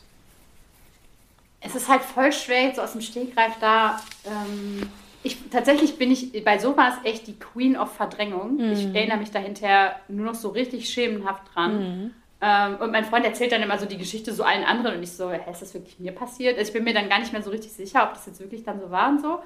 [1.59, 3.99] Es ist halt voll schwer, jetzt so aus dem Stegreif da.
[4.25, 4.89] Ähm,
[5.23, 8.57] ich, tatsächlich bin ich bei sowas echt die Queen of Verdrängung.
[8.57, 8.71] Mhm.
[8.73, 11.79] Ich erinnere mich dahinter nur noch so richtig schemenhaft dran.
[11.79, 12.13] Mhm.
[12.39, 15.11] Ähm, und mein Freund erzählt dann immer so die Geschichte so allen anderen und ich
[15.11, 16.57] so, hä, ist das wirklich mir passiert?
[16.57, 18.63] Also ich bin mir dann gar nicht mehr so richtig sicher, ob das jetzt wirklich
[18.63, 19.39] dann so war und so.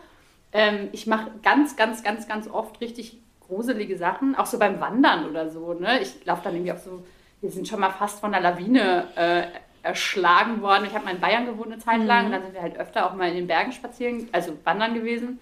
[0.51, 3.17] Ähm, ich mache ganz, ganz, ganz, ganz oft richtig
[3.51, 5.73] gruselige Sachen, auch so beim Wandern oder so.
[5.73, 5.99] Ne?
[6.01, 7.03] Ich laufe dann irgendwie auch so,
[7.41, 9.43] wir sind schon mal fast von einer Lawine äh,
[9.83, 10.85] erschlagen worden.
[10.85, 12.25] Ich habe mal in Bayern gewohnt eine Zeit lang mhm.
[12.25, 15.39] und dann sind wir halt öfter auch mal in den Bergen spazieren, also wandern gewesen.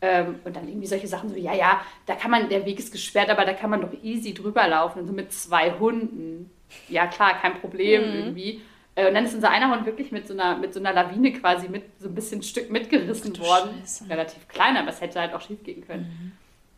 [0.00, 2.90] Ähm, und dann irgendwie solche Sachen so, ja, ja, da kann man, der Weg ist
[2.90, 5.00] gesperrt, aber da kann man doch easy drüber laufen.
[5.00, 6.50] Und so mit zwei Hunden
[6.88, 8.14] ja klar, kein Problem mhm.
[8.16, 8.62] irgendwie.
[8.94, 11.32] Äh, und dann ist unser einer Hund wirklich mit so einer, mit so einer Lawine
[11.32, 13.74] quasi mit so ein bisschen Stück mitgerissen worden.
[13.80, 14.08] Scheiße.
[14.08, 16.02] Relativ klein, aber es hätte halt auch schief gehen können.
[16.02, 16.32] Mhm.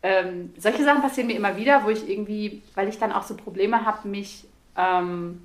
[0.04, 3.34] Ähm, solche Sachen passieren mir immer wieder, wo ich irgendwie, weil ich dann auch so
[3.34, 4.44] Probleme habe, mich
[4.76, 5.40] ähm,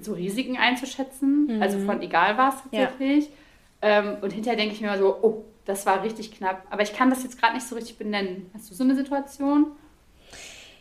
[0.00, 1.62] so Risiken einzuschätzen, mhm.
[1.62, 3.26] also von egal was tatsächlich.
[3.26, 4.00] Ja.
[4.00, 6.66] Ähm, und hinterher denke ich mir immer so, oh, das war richtig knapp.
[6.68, 8.50] Aber ich kann das jetzt gerade nicht so richtig benennen.
[8.54, 9.66] Hast du so eine Situation?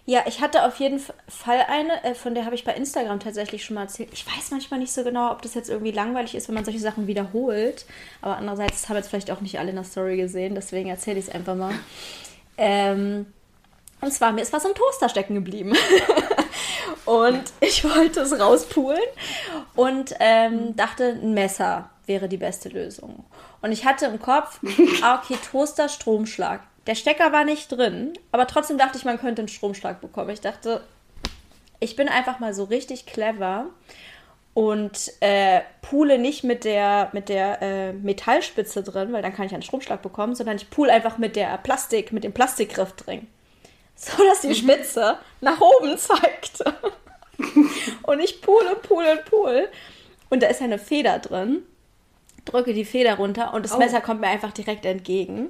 [0.07, 3.63] Ja, ich hatte auf jeden Fall eine, äh, von der habe ich bei Instagram tatsächlich
[3.63, 4.09] schon mal erzählt.
[4.13, 6.79] Ich weiß manchmal nicht so genau, ob das jetzt irgendwie langweilig ist, wenn man solche
[6.79, 7.85] Sachen wiederholt.
[8.23, 11.27] Aber andererseits haben jetzt vielleicht auch nicht alle in der Story gesehen, deswegen erzähle ich
[11.27, 11.73] es einfach mal.
[12.57, 13.27] Ähm,
[14.01, 15.73] und zwar, mir ist was im Toaster stecken geblieben.
[17.05, 18.99] und ich wollte es rauspulen
[19.75, 23.25] und ähm, dachte, ein Messer wäre die beste Lösung.
[23.61, 24.59] Und ich hatte im Kopf,
[25.01, 26.61] ah, okay, Toaster, Stromschlag.
[26.87, 30.29] Der Stecker war nicht drin, aber trotzdem dachte ich, man könnte einen Stromschlag bekommen.
[30.29, 30.83] Ich dachte,
[31.79, 33.65] ich bin einfach mal so richtig clever
[34.55, 39.53] und äh, pule nicht mit der, mit der äh, Metallspitze drin, weil dann kann ich
[39.53, 43.27] einen Stromschlag bekommen, sondern ich pule einfach mit der Plastik, mit dem Plastikgriff drin.
[43.97, 44.55] So dass die mhm.
[44.55, 46.61] Spitze nach oben zeigt.
[48.03, 49.69] und ich pule, pule, pule.
[50.29, 51.63] Und da ist eine Feder drin.
[52.43, 53.77] Drücke die Feder runter und das oh.
[53.77, 55.49] Messer kommt mir einfach direkt entgegen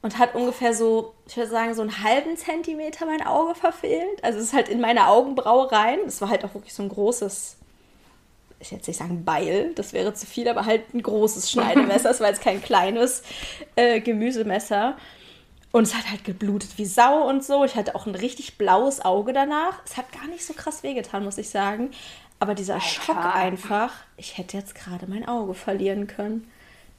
[0.00, 4.22] und hat ungefähr so, ich würde sagen, so einen halben Zentimeter mein Auge verfehlt.
[4.22, 5.98] Also es ist halt in meine Augenbraue rein.
[6.06, 7.58] Es war halt auch wirklich so ein großes,
[8.64, 12.10] ich jetzt nicht sagen Beil, das wäre zu viel, aber halt ein großes Schneidemesser.
[12.10, 13.22] es war jetzt kein kleines
[13.76, 14.96] äh, Gemüsemesser.
[15.72, 17.64] Und es hat halt geblutet wie Sau und so.
[17.64, 19.80] Ich hatte auch ein richtig blaues Auge danach.
[19.84, 21.90] Es hat gar nicht so krass wehgetan, muss ich sagen.
[22.38, 22.86] Aber dieser Alter.
[22.86, 26.48] Schock einfach, ich hätte jetzt gerade mein Auge verlieren können.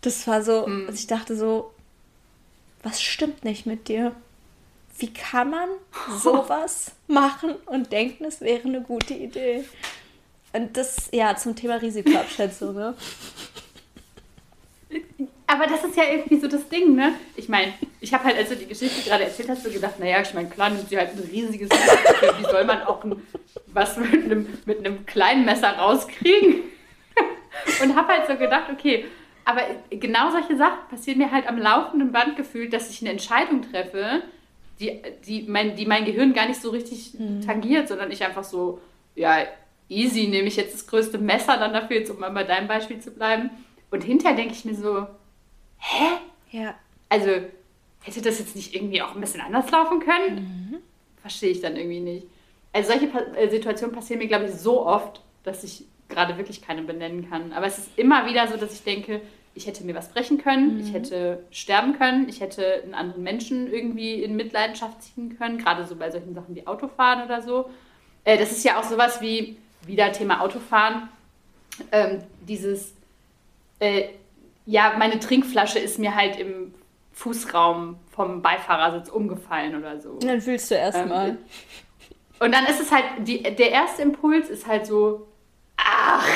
[0.02, 0.88] Das war so, mhm.
[0.88, 1.72] also ich dachte so,
[2.84, 4.14] was stimmt nicht mit dir?
[4.98, 5.70] Wie kann man
[6.22, 9.64] sowas machen und denken, es wäre eine gute Idee?
[10.56, 12.96] Und das, ja, zum Thema Risikoabschätzung, ne?
[15.48, 17.14] Aber das ist ja irgendwie so das Ding, ne?
[17.36, 20.22] Ich meine, ich habe halt, als du die Geschichte gerade erzählt hast, so gedacht, naja,
[20.22, 22.40] ich meine, klar nimmt sie halt ein riesiges Messer.
[22.40, 23.22] Wie soll man auch ein,
[23.68, 26.64] was mit einem, mit einem kleinen Messer rauskriegen?
[27.82, 29.06] Und habe halt so gedacht, okay,
[29.44, 33.62] aber genau solche Sachen passieren mir halt am laufenden Band gefühlt, dass ich eine Entscheidung
[33.62, 34.24] treffe,
[34.80, 37.42] die, die, mein, die mein Gehirn gar nicht so richtig mhm.
[37.42, 38.82] tangiert, sondern ich einfach so,
[39.16, 39.46] ja,
[39.90, 43.00] easy, nehme ich jetzt das größte Messer dann dafür, jetzt um mal bei deinem Beispiel
[43.00, 43.50] zu bleiben.
[43.92, 45.08] Und hinterher denke ich mir so,
[45.78, 46.18] hä?
[46.52, 46.76] Ja.
[47.10, 47.30] Also,
[48.02, 50.36] hätte das jetzt nicht irgendwie auch ein bisschen anders laufen können?
[50.36, 50.78] Mhm.
[51.22, 52.28] Verstehe ich dann irgendwie nicht.
[52.74, 56.62] Also solche pa äh, Situationen passieren mir, glaube ich, so oft, dass ich gerade wirklich
[56.62, 57.54] keine benennen kann.
[57.54, 59.22] Aber es ist immer wieder so, dass ich denke,
[59.56, 60.80] ich hätte mir was brechen können, mhm.
[60.82, 65.86] ich hätte sterben können, ich hätte einen anderen Menschen irgendwie in Mitleidenschaft ziehen können, gerade
[65.86, 67.70] so bei solchen Sachen wie Autofahren oder so.
[68.26, 71.10] Äh, das ist ja auch sowas wie, wieder Thema Autofahren,
[71.92, 72.94] ähm, dieses,
[73.80, 74.10] äh,
[74.66, 76.74] ja, meine Trinkflasche ist mir halt im
[77.14, 80.12] Fußraum vom Beifahrersitz umgefallen oder so.
[80.12, 81.30] Und dann fühlst du erstmal.
[81.30, 81.38] Ähm,
[82.40, 85.28] und dann ist es halt, die, der erste Impuls ist halt so,
[85.78, 86.28] ach,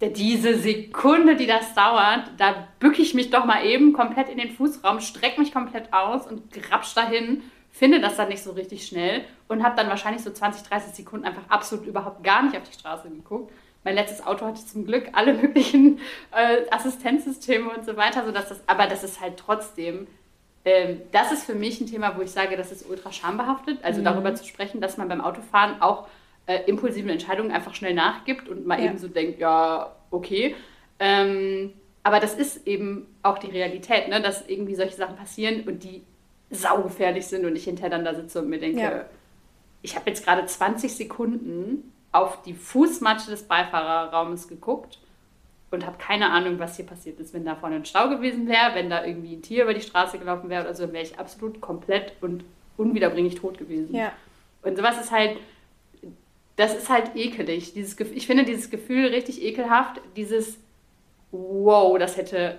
[0.00, 4.50] diese Sekunde, die das dauert, da bücke ich mich doch mal eben komplett in den
[4.50, 7.42] Fußraum, strecke mich komplett aus und grapsch dahin,
[7.72, 11.26] finde das dann nicht so richtig schnell und habe dann wahrscheinlich so 20, 30 Sekunden
[11.26, 13.52] einfach absolut überhaupt gar nicht auf die Straße geguckt.
[13.82, 15.98] Mein letztes Auto hatte zum Glück alle möglichen
[16.30, 20.06] äh, Assistenzsysteme und so weiter, sodass das, aber das ist halt trotzdem,
[20.64, 23.78] ähm, das ist für mich ein Thema, wo ich sage, das ist ultra schambehaftet.
[23.82, 24.04] Also mhm.
[24.04, 26.06] darüber zu sprechen, dass man beim Autofahren auch
[26.46, 28.86] äh, impulsiven Entscheidungen einfach schnell nachgibt und mal ja.
[28.86, 30.54] eben so denkt, ja, okay.
[31.00, 34.20] Ähm, aber das ist eben auch die Realität, ne?
[34.20, 36.02] dass irgendwie solche Sachen passieren und die
[36.52, 39.04] saugefährlich sind und ich hinterher dann da sitze und mir denke, ja.
[39.82, 44.98] ich habe jetzt gerade 20 Sekunden auf die Fußmatte des Beifahrerraumes geguckt
[45.70, 47.32] und habe keine Ahnung, was hier passiert ist.
[47.32, 50.18] Wenn da vorne ein Stau gewesen wäre, wenn da irgendwie ein Tier über die Straße
[50.18, 52.44] gelaufen wäre oder so, wäre ich absolut komplett und
[52.76, 53.94] unwiederbringlich tot gewesen.
[53.94, 54.12] Ja.
[54.62, 55.38] Und sowas ist halt,
[56.56, 57.72] das ist halt ekelig.
[57.72, 60.58] Dieses, ich finde dieses Gefühl richtig ekelhaft, dieses
[61.32, 62.58] wow, das hätte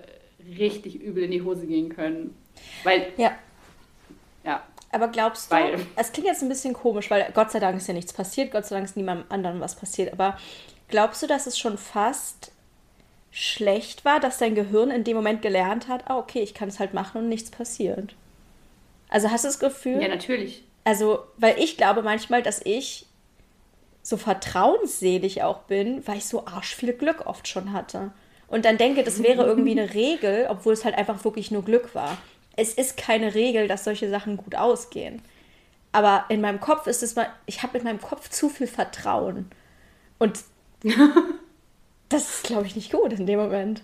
[0.57, 2.35] richtig übel in die Hose gehen können.
[2.83, 3.13] Weil.
[3.17, 3.31] Ja.
[4.43, 4.63] Ja.
[4.91, 7.87] Aber glaubst du, weil, es klingt jetzt ein bisschen komisch, weil Gott sei Dank ist
[7.87, 10.37] ja nichts passiert, Gott sei Dank ist niemandem anderen was passiert, aber
[10.87, 12.51] glaubst du, dass es schon fast
[13.31, 16.79] schlecht war, dass dein Gehirn in dem Moment gelernt hat, ah, okay, ich kann es
[16.79, 18.13] halt machen und nichts passiert?
[19.09, 19.99] Also hast du das Gefühl?
[20.01, 20.63] Ja, natürlich.
[20.83, 23.07] Also, weil ich glaube manchmal, dass ich
[24.03, 28.11] so vertrauensselig auch bin, weil ich so arsch viel Glück oft schon hatte.
[28.47, 31.95] Und dann denke, das wäre irgendwie eine Regel, obwohl es halt einfach wirklich nur Glück
[31.95, 32.17] war.
[32.55, 35.21] Es ist keine Regel, dass solche Sachen gut ausgehen.
[35.91, 39.45] Aber in meinem Kopf ist es mal, ich habe in meinem Kopf zu viel Vertrauen.
[40.19, 40.39] Und
[42.09, 43.81] das ist, glaube ich, nicht gut in dem Moment.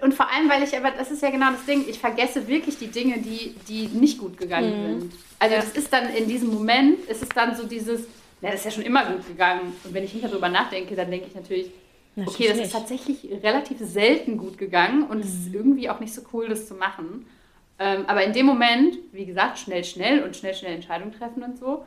[0.00, 2.78] Und vor allem, weil ich aber, das ist ja genau das Ding, ich vergesse wirklich
[2.78, 5.00] die Dinge, die, die nicht gut gegangen mhm.
[5.00, 5.12] sind.
[5.38, 8.00] Also das ist dann in diesem Moment, ist es dann so dieses,
[8.40, 9.74] ja, das ist ja schon immer gut gegangen.
[9.84, 11.70] Und wenn ich nicht darüber nachdenke, dann denke ich natürlich,
[12.18, 15.54] natürlich okay, das ist tatsächlich relativ selten gut gegangen und es ist mhm.
[15.54, 17.26] irgendwie auch nicht so cool, das zu machen.
[17.78, 21.58] Ähm, aber in dem Moment, wie gesagt, schnell, schnell und schnell, schnell Entscheidungen treffen und
[21.58, 21.84] so,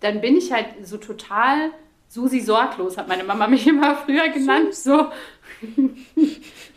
[0.00, 1.70] dann bin ich halt so total
[2.08, 4.74] Susi sorglos, hat meine Mama mich immer früher genannt.
[4.74, 5.06] So,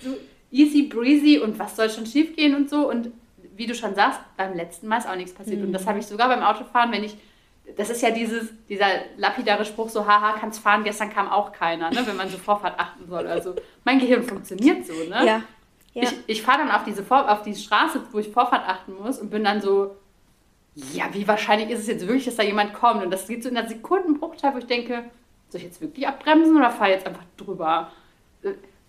[0.01, 0.17] so
[0.51, 2.89] easy breezy und was soll schon schief gehen und so.
[2.89, 3.11] Und
[3.55, 5.59] wie du schon sagst, beim letzten Mal ist auch nichts passiert.
[5.59, 5.67] Mhm.
[5.67, 5.89] Und das mhm.
[5.89, 7.15] habe ich sogar beim Autofahren, wenn ich
[7.75, 8.87] das ist ja dieses, dieser
[9.17, 12.79] lapidare Spruch, so, haha, kannst fahren, gestern kam auch keiner, ne, wenn man so Vorfahrt
[12.79, 13.27] achten soll.
[13.27, 15.25] Also mein Gehirn funktioniert so, ne?
[15.25, 15.41] Ja.
[15.93, 16.03] ja.
[16.03, 19.19] Ich, ich fahre dann auf diese, Vor auf diese Straße, wo ich Vorfahrt achten muss
[19.19, 19.95] und bin dann so,
[20.75, 23.03] ja, wie wahrscheinlich ist es jetzt wirklich, dass da jemand kommt?
[23.03, 25.05] Und das geht so in einer Sekundenbruchteil, wo ich denke,
[25.49, 27.91] soll ich jetzt wirklich abbremsen oder fahre jetzt einfach drüber?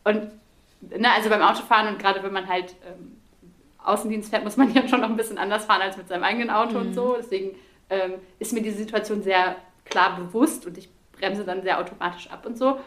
[0.05, 0.31] Und
[0.81, 3.17] ne, also beim Autofahren und gerade wenn man halt ähm,
[3.85, 6.51] Außendienst fährt, muss man ja schon noch ein bisschen anders fahren als mit seinem eigenen
[6.51, 6.87] Auto mhm.
[6.89, 7.17] und so.
[7.17, 7.57] Deswegen
[7.91, 12.45] ähm, ist mir die Situation sehr klar bewusst und ich bremse dann sehr automatisch ab
[12.47, 12.79] und so.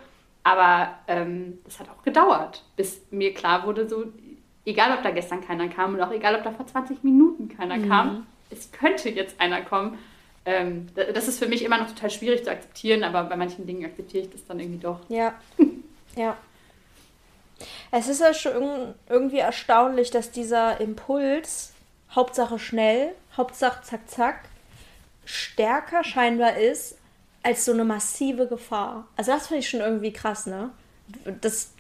[0.44, 4.06] Aber ähm, das hat auch gedauert, bis mir klar wurde, so,
[4.66, 7.78] egal ob da gestern keiner kam und auch egal ob da vor 20 Minuten keiner
[7.78, 7.90] mhm.
[7.90, 9.98] kam, es könnte jetzt einer kommen.
[10.46, 13.86] Ähm, das ist für mich immer noch total schwierig zu akzeptieren, aber bei manchen Dingen
[13.86, 15.00] akzeptiere ich das dann irgendwie doch.
[15.10, 15.34] Ja,
[16.16, 16.38] ja.
[17.92, 21.74] Es ist ja schon irgendwie erstaunlich, dass dieser Impuls,
[22.12, 24.49] Hauptsache schnell, Hauptsache zack, zack,
[25.30, 26.96] stärker scheinbar ist
[27.44, 29.08] als so eine massive Gefahr.
[29.16, 30.72] Also das finde ich schon irgendwie krass, ne?
[31.42, 31.72] Das,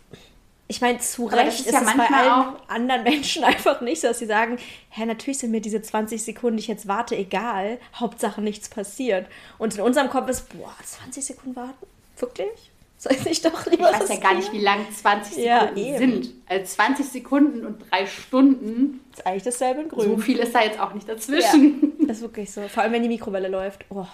[0.67, 4.07] ich meine, zu Recht ist, ist ja es bei allen anderen Menschen einfach nicht so,
[4.07, 4.57] dass sie sagen,
[4.89, 7.79] hä, natürlich sind mir diese 20 Sekunden, die ich jetzt warte, egal.
[7.95, 9.27] Hauptsache nichts passiert.
[9.57, 11.87] Und in unserem Kopf ist, boah, 20 Sekunden warten?
[12.17, 12.71] Wirklich?
[12.99, 15.97] Soll ich nicht doch lieber Ich weiß ja gar nicht, wie lang 20 Sekunden ja,
[15.97, 16.29] sind.
[16.47, 19.01] Also 20 Sekunden und drei Stunden.
[19.11, 20.09] Das ist eigentlich dasselbe in Grün.
[20.09, 21.81] So viel ist da jetzt auch nicht dazwischen.
[21.81, 22.67] Ja, das ist wirklich so.
[22.67, 23.85] Vor allem, wenn die Mikrowelle läuft.
[23.89, 24.05] Oh.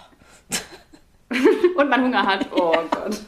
[1.78, 2.48] und man Hunger hat.
[2.54, 3.22] Oh Gott.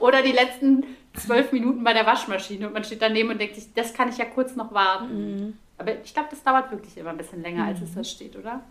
[0.00, 3.72] Oder die letzten zwölf Minuten bei der Waschmaschine und man steht daneben und denkt sich,
[3.74, 5.36] das kann ich ja kurz noch warten.
[5.36, 5.58] Mhm.
[5.76, 8.62] Aber ich glaube, das dauert wirklich immer ein bisschen länger, als es da steht, oder?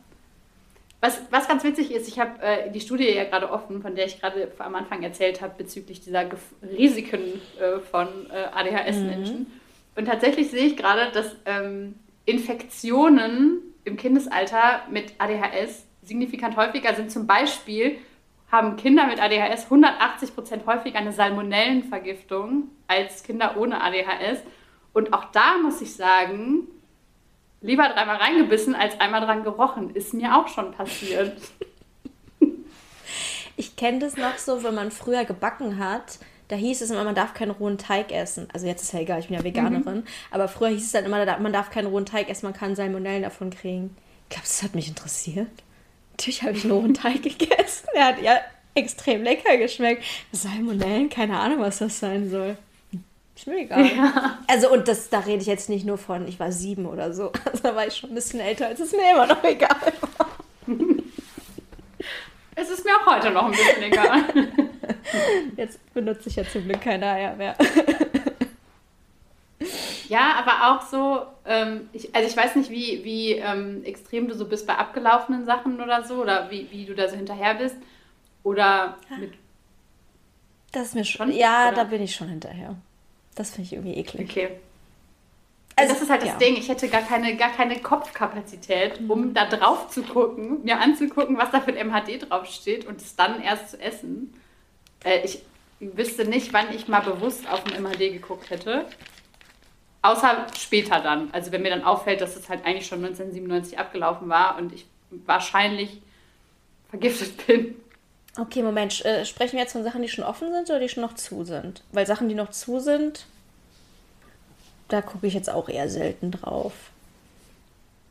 [1.01, 4.07] Was, was ganz witzig ist, ich habe äh, die Studie ja gerade offen, von der
[4.07, 9.39] ich gerade am Anfang erzählt habe, bezüglich dieser Gef Risiken äh, von äh, ADHS-Menschen.
[9.39, 9.47] Mhm.
[9.95, 11.95] Und tatsächlich sehe ich gerade, dass ähm,
[12.25, 17.11] Infektionen im Kindesalter mit ADHS signifikant häufiger sind.
[17.11, 17.97] Zum Beispiel
[18.51, 24.39] haben Kinder mit ADHS 180 Prozent häufiger eine Salmonellenvergiftung als Kinder ohne ADHS.
[24.93, 26.67] Und auch da muss ich sagen,
[27.61, 29.91] lieber dreimal reingebissen als einmal dran gerochen.
[29.91, 31.37] Ist mir auch schon passiert.
[33.55, 36.19] Ich kenne das noch so, wenn man früher gebacken hat.
[36.49, 38.47] Da hieß es immer, man darf keinen rohen Teig essen.
[38.51, 39.97] Also jetzt ist ja egal, ich bin ja Veganerin.
[39.97, 40.03] Mhm.
[40.31, 43.21] Aber früher hieß es dann immer, man darf keinen rohen Teig essen, man kann Salmonellen
[43.21, 43.95] davon kriegen.
[44.23, 45.47] Ich glaube, das hat mich interessiert.
[46.11, 47.87] Natürlich habe ich einen rohen Teig gegessen.
[47.95, 48.39] Ja, ja,
[48.73, 50.03] extrem lecker geschmeckt.
[50.31, 52.57] Salmonellen, keine Ahnung, was das sein soll.
[53.35, 53.85] Ist mir egal.
[53.95, 54.39] Ja.
[54.47, 57.31] Also, und das, da rede ich jetzt nicht nur von, ich war sieben oder so.
[57.45, 60.27] Also, da war ich schon ein bisschen älter, als es mir immer noch egal war.
[62.59, 64.23] Es ist mir auch heute noch ein bisschen egal.
[65.55, 67.55] Jetzt benutze ich ja zum Glück keine Eier mehr.
[70.07, 74.33] Ja, aber auch so, ähm, ich, also ich weiß nicht, wie, wie ähm, extrem du
[74.33, 77.75] so bist bei abgelaufenen Sachen oder so, oder wie, wie du da so hinterher bist.
[78.41, 79.33] Oder mit.
[80.71, 81.31] Das ist mir schon.
[81.31, 81.75] Ja, oder?
[81.75, 82.75] da bin ich schon hinterher.
[83.35, 84.27] Das finde ich irgendwie eklig.
[84.31, 84.49] Okay.
[85.79, 86.35] Also, das ist halt das ja.
[86.37, 86.55] Ding.
[86.57, 89.33] Ich hätte gar keine, gar keine Kopfkapazität, um mhm.
[89.33, 93.41] da drauf zu gucken, mir anzugucken, was da für ein MHD draufsteht und es dann
[93.41, 94.33] erst zu essen.
[95.03, 95.41] Äh, ich
[95.79, 98.85] wüsste nicht, wann ich mal bewusst auf ein MHD geguckt hätte.
[100.01, 101.29] Außer später dann.
[101.33, 104.85] Also wenn mir dann auffällt, dass es halt eigentlich schon 1997 abgelaufen war und ich
[105.09, 106.01] wahrscheinlich
[106.89, 107.75] vergiftet bin.
[108.37, 109.03] Okay, Moment.
[109.05, 111.43] Äh, sprechen wir jetzt von Sachen, die schon offen sind oder die schon noch zu
[111.43, 111.83] sind?
[111.91, 113.25] Weil Sachen, die noch zu sind,
[114.89, 116.73] da gucke ich jetzt auch eher selten drauf.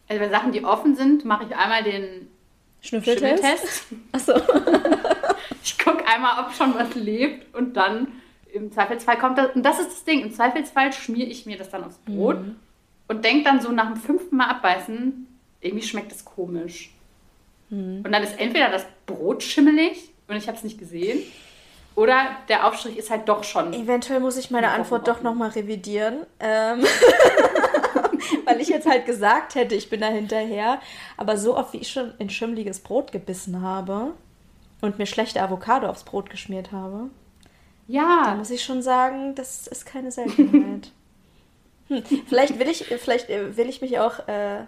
[0.09, 2.29] Also bei Sachen, die offen sind, mache ich einmal den
[2.81, 3.43] Schnüffeltest.
[3.43, 3.87] Schnüffeltest.
[4.12, 4.33] Achso.
[5.62, 8.09] ich gucke einmal, ob schon was lebt und dann
[8.53, 11.70] im Zweifelsfall kommt das, und das ist das Ding, im Zweifelsfall schmiere ich mir das
[11.70, 12.57] dann aufs Brot mhm.
[13.09, 15.26] und denke dann so nach dem fünften Mal abbeißen,
[15.61, 16.91] irgendwie schmeckt das komisch.
[17.68, 18.03] Mhm.
[18.05, 21.20] Und dann ist entweder das Brot schimmelig und ich habe es nicht gesehen.
[21.99, 23.72] Oder der Aufstrich ist halt doch schon.
[23.72, 26.26] Eventuell muss ich meine Antwort doch nochmal revidieren.
[26.38, 26.84] Ähm
[28.44, 30.80] Weil ich jetzt halt gesagt hätte, ich bin da hinterher.
[31.16, 34.12] Aber so oft, wie ich schon in schimmliges Brot gebissen habe
[34.80, 37.11] und mir schlechte Avocado aufs Brot geschmiert habe.
[37.88, 38.22] Ja.
[38.26, 40.92] Da muss ich schon sagen, das ist keine Seltenheit.
[41.88, 42.05] hm.
[42.28, 44.61] Vielleicht will ich, vielleicht äh, will ich mich auch äh,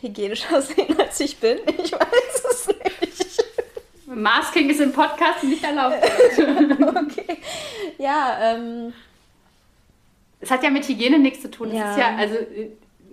[0.00, 1.58] hygienisch aussehen, als ich bin.
[1.66, 3.11] Ich weiß es nicht.
[4.14, 5.96] Masking ist im Podcast nicht erlaubt.
[6.36, 7.38] okay.
[7.98, 8.92] Ja, ähm.
[10.40, 11.72] Es hat ja mit Hygiene nichts zu tun.
[11.72, 11.84] Ja.
[11.84, 12.36] Es ist ja, also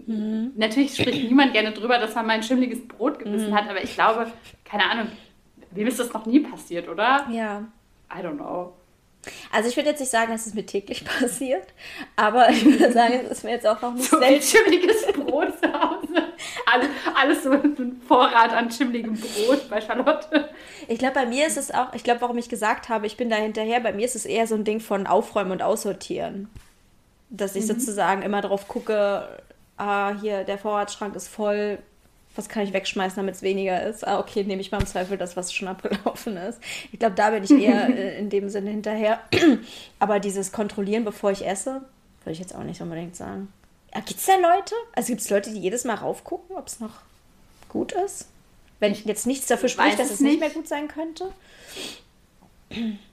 [0.07, 0.51] mhm.
[0.55, 3.55] natürlich spricht niemand gerne drüber, dass man mal ein schimmliges Brot gebissen mhm.
[3.55, 4.31] hat, aber ich glaube,
[4.65, 5.07] keine Ahnung,
[5.71, 7.27] wem ist das noch nie passiert, oder?
[7.31, 7.63] Ja.
[8.11, 8.73] I don't know.
[9.51, 11.67] Also ich würde jetzt nicht sagen, dass es mir täglich passiert,
[12.15, 14.43] aber ich würde sagen, es ist mir jetzt auch noch nicht so selten.
[14.43, 15.98] schimmliges Brot zu Hause.
[16.65, 20.49] Alles, alles so ein Vorrat an schimmligem Brot bei Charlotte.
[20.87, 23.29] Ich glaube, bei mir ist es auch, ich glaube, warum ich gesagt habe, ich bin
[23.29, 26.47] da hinterher, bei mir ist es eher so ein Ding von Aufräumen und Aussortieren.
[27.29, 27.67] Dass ich mhm.
[27.67, 29.27] sozusagen immer drauf gucke,
[29.77, 31.79] ah, hier, der Vorratsschrank ist voll,
[32.35, 34.07] was kann ich wegschmeißen, damit es weniger ist?
[34.07, 36.59] Ah, okay, nehme ich mal im Zweifel das, was schon abgelaufen ist.
[36.91, 39.19] Ich glaube, da bin ich eher äh, in dem Sinne hinterher.
[39.99, 41.81] Aber dieses Kontrollieren, bevor ich esse,
[42.23, 43.51] würde ich jetzt auch nicht unbedingt sagen.
[43.93, 44.75] Gibt es da Leute?
[44.93, 47.01] Also gibt es Leute, die jedes Mal raufgucken, ob es noch
[47.69, 48.27] gut ist?
[48.79, 50.33] Wenn ich jetzt nichts dafür spricht, dass es nicht.
[50.33, 51.31] nicht mehr gut sein könnte?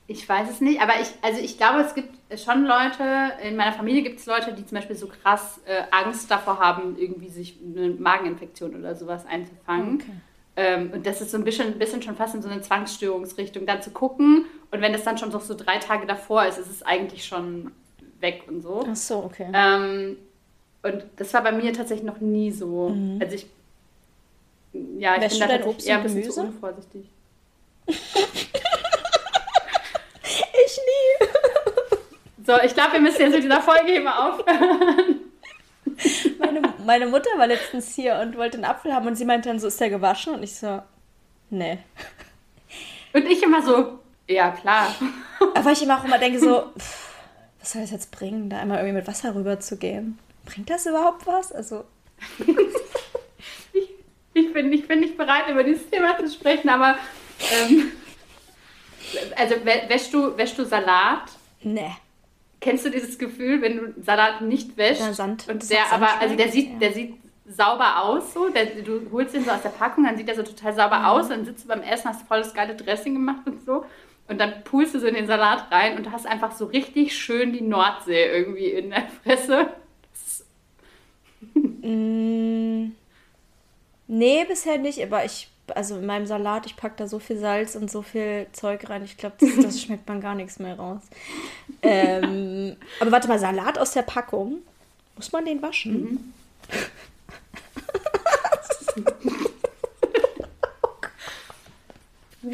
[0.07, 3.73] Ich weiß es nicht, aber ich, also ich glaube, es gibt schon Leute, in meiner
[3.73, 7.57] Familie gibt es Leute, die zum Beispiel so krass äh, Angst davor haben, irgendwie sich
[7.61, 9.95] eine Mageninfektion oder sowas einzufangen.
[9.95, 10.11] Okay.
[10.57, 13.65] Ähm, und das ist so ein bisschen, ein bisschen schon fast in so eine Zwangsstörungsrichtung,
[13.65, 14.45] da zu gucken.
[14.71, 17.71] Und wenn das dann schon so, so drei Tage davor ist, ist es eigentlich schon
[18.19, 18.85] weg und so.
[18.89, 19.47] Ach so, okay.
[19.53, 20.17] Ähm,
[20.87, 22.89] und das war bei mir tatsächlich noch nie so.
[22.89, 23.19] Mhm.
[23.21, 23.47] Also ich,
[24.97, 27.05] ja, ich Wäschst bin da tatsächlich eher ein bisschen zu unvorsichtig.
[30.65, 31.27] Ich nie.
[32.45, 35.21] So, ich glaube, wir müssen jetzt mit dieser Folge hier mal aufhören.
[36.39, 39.59] Meine, meine Mutter war letztens hier und wollte einen Apfel haben und sie meinte dann
[39.59, 40.35] so, ist der gewaschen?
[40.35, 40.81] Und ich so,
[41.49, 41.79] nee.
[43.13, 44.93] Und ich immer so, ja, klar.
[45.55, 47.15] Aber ich immer auch immer denke so, pff,
[47.59, 50.19] was soll das jetzt bringen, da einmal irgendwie mit Wasser rüber zu gehen?
[50.47, 51.51] Bringt das überhaupt was?
[51.51, 51.83] Also.
[53.73, 53.89] ich,
[54.33, 56.97] ich, bin, ich bin nicht bereit, über dieses Thema zu sprechen, aber
[57.51, 57.91] ähm,
[59.35, 61.31] also wäschst du, wäschst du Salat?
[61.61, 61.91] Nee.
[62.59, 65.05] Kennst du dieses Gefühl, wenn du Salat nicht wäschst?
[65.05, 65.47] Der Sand.
[65.47, 66.79] Und der aber, also der sieht, ja.
[66.79, 67.15] der sieht
[67.47, 68.49] sauber aus, so.
[68.49, 71.05] Der, du holst ihn so aus der Packung, dann sieht er so total sauber mhm.
[71.05, 73.85] aus, dann sitzt du beim Essen, hast voll das geile Dressing gemacht und so.
[74.27, 77.15] Und dann pulst du so in den Salat rein und du hast einfach so richtig
[77.15, 79.69] schön die Nordsee irgendwie in der Fresse.
[81.81, 82.91] Mm,
[84.07, 87.75] nee, bisher nicht, aber ich also in meinem Salat, ich packe da so viel Salz
[87.75, 89.03] und so viel Zeug rein.
[89.03, 91.01] Ich glaube, das, das, schmeckt man gar nichts mehr raus.
[91.81, 94.59] Ähm, aber warte mal, Salat aus der Packung,
[95.15, 96.01] muss man den waschen?
[96.01, 96.33] Mhm.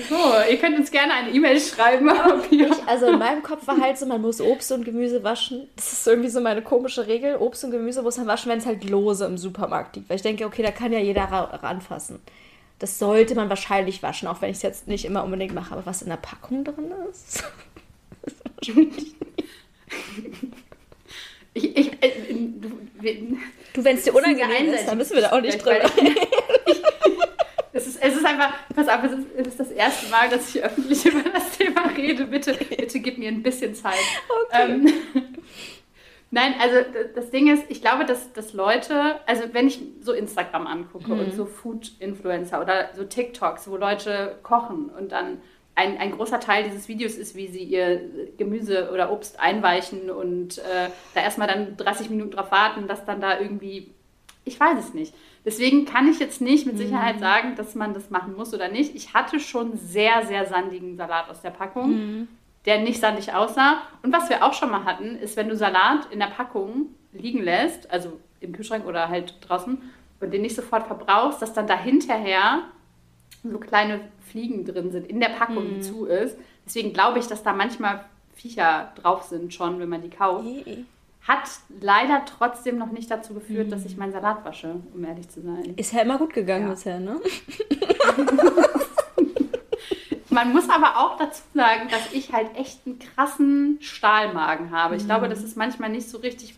[0.10, 0.16] So,
[0.50, 2.12] ihr könnt uns gerne eine E-Mail schreiben.
[2.52, 5.68] Ich, also in meinem Kopf war halt so, man muss Obst und Gemüse waschen.
[5.76, 7.38] Das ist irgendwie so meine komische Regel.
[7.38, 10.10] Obst und Gemüse muss man waschen, wenn es halt lose im Supermarkt liegt.
[10.10, 12.20] Weil ich denke, okay, da kann ja jeder ranfassen.
[12.80, 15.74] Das sollte man wahrscheinlich waschen, auch wenn ich es jetzt nicht immer unbedingt mache.
[15.74, 17.44] Aber was in der Packung drin ist,
[18.24, 19.16] ist wahrscheinlich
[21.54, 22.12] ich, ich, äh,
[23.74, 25.94] du, wenn es dir unangenehm ist, dann müssen wir da auch nicht drüber ist,
[28.04, 31.06] es ist einfach, pass auf, es ist, es ist das erste Mal, dass ich öffentlich
[31.14, 32.26] über das Thema rede.
[32.26, 33.94] Bitte, bitte gib mir ein bisschen Zeit.
[34.48, 34.72] Okay.
[34.72, 34.94] Ähm,
[36.36, 36.78] Nein, also
[37.14, 41.20] das Ding ist, ich glaube, dass, dass Leute, also wenn ich so Instagram angucke mhm.
[41.20, 45.38] und so Food-Influencer oder so TikToks, wo Leute kochen und dann
[45.76, 48.02] ein, ein großer Teil dieses Videos ist, wie sie ihr
[48.38, 53.22] Gemüse oder Obst einweichen und äh, da erstmal dann 30 Minuten drauf warten, dass dann
[53.22, 53.94] da irgendwie,
[54.46, 55.14] ich weiß es nicht.
[55.46, 57.22] Deswegen kann ich jetzt nicht mit Sicherheit mhm.
[57.22, 58.96] sagen, dass man das machen muss oder nicht.
[58.96, 61.92] Ich hatte schon sehr, sehr sandigen Salat aus der Packung.
[61.92, 62.28] Mhm
[62.66, 63.82] der nicht sandig aussah.
[64.04, 67.44] Und was wir auch schon mal hatten, ist, wenn du Salat in der Packung liegen
[67.44, 69.78] lässt, also im Kühlschrank oder halt draußen,
[70.20, 72.64] und den nicht sofort verbrauchst, dass dann dahinterher
[73.44, 75.82] so kleine Fliegen drin sind in der Packung, die mhm.
[75.82, 76.38] zu ist.
[76.66, 80.48] Deswegen glaube ich, dass da manchmal Viecher drauf sind schon, wenn man die kauft.
[81.28, 81.50] Hat
[81.80, 83.72] leider trotzdem noch nicht dazu geführt, mm.
[83.72, 84.00] dass ich mhm.
[84.00, 85.74] meinen Salat wasche, um ehrlich zu sein.
[85.78, 86.72] Ist ja immer gut gegangen ja.
[86.72, 87.20] bisher, ne?
[90.30, 94.96] Man muss aber auch dazu sagen, dass ich halt echt einen krassen Stahlmagen habe.
[94.96, 95.08] Ich mhm.
[95.08, 96.56] glaube, das ist manchmal nicht so richtig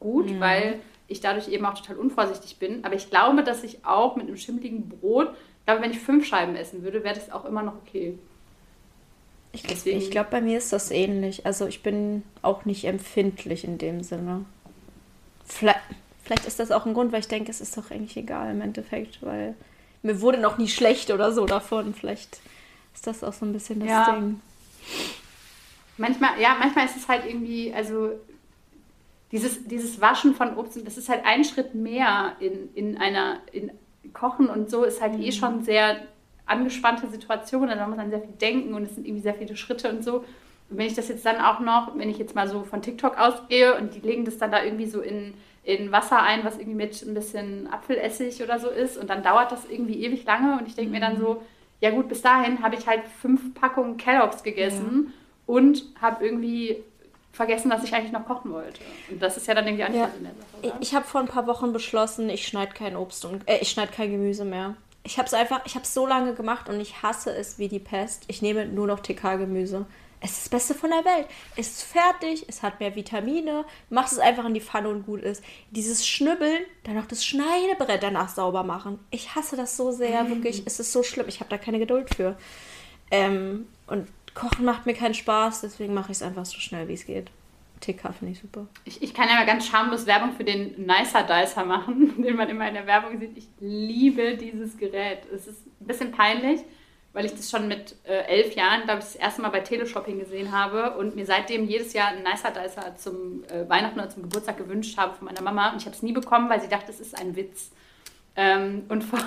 [0.00, 0.40] gut, mhm.
[0.40, 2.84] weil ich dadurch eben auch total unvorsichtig bin.
[2.84, 6.26] Aber ich glaube, dass ich auch mit einem schimmeligen Brot, ich glaube, wenn ich fünf
[6.26, 8.18] Scheiben essen würde, wäre das auch immer noch okay.
[9.52, 11.44] Ich, ich glaube, bei mir ist das ähnlich.
[11.44, 14.46] Also ich bin auch nicht empfindlich in dem Sinne.
[15.44, 15.80] Vielleicht,
[16.24, 18.62] vielleicht ist das auch ein Grund, weil ich denke, es ist doch eigentlich egal im
[18.62, 19.54] Endeffekt, weil
[20.02, 21.92] mir wurde noch nie schlecht oder so davon.
[21.92, 22.40] Vielleicht
[22.94, 24.12] ist das auch so ein bisschen das ja.
[24.12, 24.40] Ding.
[25.98, 28.12] Manchmal, ja, manchmal ist es halt irgendwie, also
[29.32, 33.70] dieses, dieses Waschen von Obst, das ist halt ein Schritt mehr in, in einer, in
[34.12, 35.22] Kochen und so ist halt eh mhm.
[35.24, 36.06] eh schon sehr
[36.52, 39.56] angespannte Situation, also man muss dann sehr viel denken und es sind irgendwie sehr viele
[39.56, 40.24] Schritte und so.
[40.70, 43.18] Und wenn ich das jetzt dann auch noch, wenn ich jetzt mal so von TikTok
[43.18, 45.34] ausgehe und die legen das dann da irgendwie so in,
[45.64, 49.52] in Wasser ein, was irgendwie mit ein bisschen Apfelessig oder so ist und dann dauert
[49.52, 50.94] das irgendwie ewig lange und ich denke mhm.
[50.94, 51.42] mir dann so,
[51.80, 55.12] ja gut, bis dahin habe ich halt fünf Packungen Kelloggs gegessen ja.
[55.54, 56.82] und habe irgendwie
[57.32, 58.80] vergessen, dass ich eigentlich noch kochen wollte.
[59.10, 60.16] Und das ist ja dann irgendwie Antwort ja.
[60.16, 60.46] in der Sache.
[60.62, 60.76] Oder?
[60.80, 63.90] Ich habe vor ein paar Wochen beschlossen, ich schneide kein Obst und äh, ich schneide
[63.90, 64.76] kein Gemüse mehr.
[65.04, 67.68] Ich habe es einfach, ich habe es so lange gemacht und ich hasse es wie
[67.68, 68.24] die Pest.
[68.28, 69.86] Ich nehme nur noch TK-Gemüse.
[70.20, 71.26] Es ist das Beste von der Welt.
[71.56, 75.22] Es ist fertig, es hat mehr Vitamine, machst es einfach in die Pfanne und gut
[75.22, 75.42] ist.
[75.72, 79.00] Dieses Schnibbeln, dann noch das Schneidebrett danach sauber machen.
[79.10, 80.28] Ich hasse das so sehr, mhm.
[80.28, 80.62] wirklich.
[80.64, 81.26] Es ist so schlimm.
[81.26, 82.36] Ich habe da keine Geduld für.
[83.10, 86.94] Ähm, und Kochen macht mir keinen Spaß, deswegen mache ich es einfach so schnell, wie
[86.94, 87.30] es geht.
[87.82, 88.66] TK finde ich super.
[88.84, 92.48] Ich, ich kann ja mal ganz schamlos Werbung für den Nicer Dicer machen, den man
[92.48, 93.36] immer in der Werbung sieht.
[93.36, 95.26] Ich liebe dieses Gerät.
[95.32, 96.60] Es ist ein bisschen peinlich
[97.12, 100.18] weil ich das schon mit äh, elf Jahren, glaube ich, das erste Mal bei Teleshopping
[100.18, 104.22] gesehen habe und mir seitdem jedes Jahr einen Nicer Dicer zum äh, Weihnachten oder zum
[104.22, 105.70] Geburtstag gewünscht habe von meiner Mama.
[105.70, 107.70] Und ich habe es nie bekommen, weil sie dachte, es ist ein Witz.
[108.34, 109.20] Ähm, und vor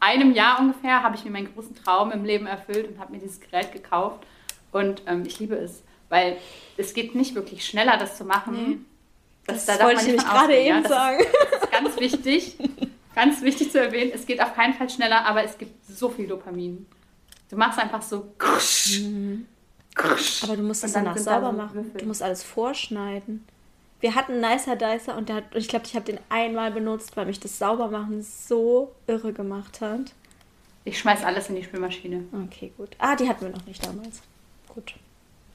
[0.00, 3.18] einem Jahr ungefähr habe ich mir meinen großen Traum im Leben erfüllt und habe mir
[3.18, 4.26] dieses Gerät gekauft.
[4.70, 6.36] Und ähm, ich liebe es, weil
[6.80, 8.52] es geht nicht wirklich schneller, das zu machen.
[8.52, 8.78] Nee.
[9.46, 11.24] Das, das da wollte ich gerade eben ja, sagen.
[11.50, 12.56] Das ist ganz wichtig,
[13.14, 14.12] ganz wichtig zu erwähnen.
[14.14, 16.86] Es geht auf keinen Fall schneller, aber es gibt so viel Dopamin.
[17.48, 18.32] Du machst einfach so.
[19.00, 19.46] Mhm.
[20.42, 21.74] Aber du musst es danach sauber machen.
[21.74, 22.00] Würfel.
[22.00, 23.44] Du musst alles vorschneiden.
[23.98, 27.26] Wir hatten einen Nicer Dicer und der, ich glaube, ich habe den einmal benutzt, weil
[27.26, 30.14] mich das Saubermachen so irre gemacht hat.
[30.84, 32.24] Ich schmeiß alles in die Spülmaschine.
[32.46, 32.96] Okay, gut.
[32.98, 34.22] Ah, die hatten wir noch nicht damals.
[34.68, 34.94] Gut.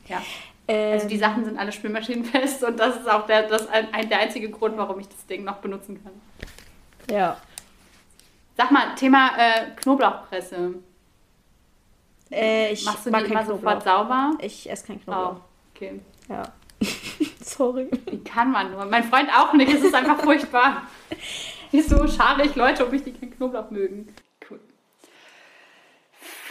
[0.08, 0.22] Ja.
[0.68, 4.20] Ähm, also die Sachen sind alle spülmaschinenfest und das ist auch der, das ein, der
[4.20, 6.14] einzige Grund, warum ich das Ding noch benutzen kann.
[7.10, 7.38] Ja.
[8.58, 10.76] Sag mal, Thema äh, Knoblauchpresse.
[12.32, 14.32] Äh, ich Machst du mag die immer sofort sauber?
[14.40, 15.36] Ich esse kein Knoblauch.
[15.36, 15.42] Oh,
[15.76, 16.00] okay.
[16.30, 16.44] Ja.
[17.42, 17.90] Sorry.
[18.10, 18.86] Wie kann man nur?
[18.86, 19.72] Mein Freund auch nicht.
[19.72, 20.84] Es ist einfach furchtbar.
[21.72, 24.08] Wieso schade ich Leute, ob ich die keinen Knoblauch mögen?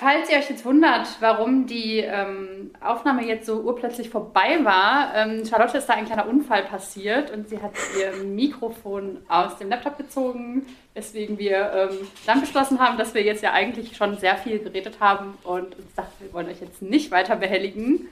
[0.04, 5.46] Falls ihr euch jetzt wundert, warum die ähm, Aufnahme jetzt so urplötzlich vorbei war, ähm,
[5.46, 9.96] Charlotte ist da ein kleiner Unfall passiert und sie hat ihr Mikrofon aus dem Laptop
[9.96, 14.58] gezogen, weswegen wir ähm, dann beschlossen haben, dass wir jetzt ja eigentlich schon sehr viel
[14.58, 18.06] geredet haben und uns dachten, wir wollen euch jetzt nicht weiter behelligen.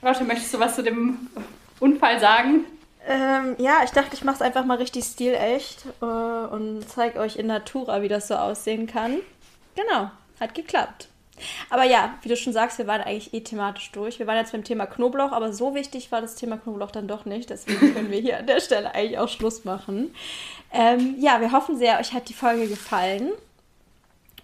[0.00, 1.28] Charlotte, möchtest du was zu dem
[1.78, 2.64] Unfall sagen?
[3.06, 7.36] Ähm, ja, ich dachte, ich mache es einfach mal richtig stilecht äh, und zeige euch
[7.36, 9.18] in Natura, wie das so aussehen kann.
[9.76, 10.10] Genau.
[10.40, 11.08] Hat geklappt.
[11.70, 14.18] Aber ja, wie du schon sagst, wir waren eigentlich eh thematisch durch.
[14.18, 17.24] Wir waren jetzt beim Thema Knoblauch, aber so wichtig war das Thema Knoblauch dann doch
[17.24, 17.50] nicht.
[17.50, 20.14] Deswegen können wir hier an der Stelle eigentlich auch Schluss machen.
[20.72, 23.30] Ähm, ja, wir hoffen sehr, euch hat die Folge gefallen.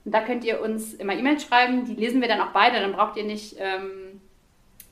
[0.05, 1.87] Und da könnt ihr uns immer E-Mails schreiben.
[1.87, 2.79] Die lesen wir dann auch beide.
[2.81, 4.21] Dann braucht ihr nicht ähm,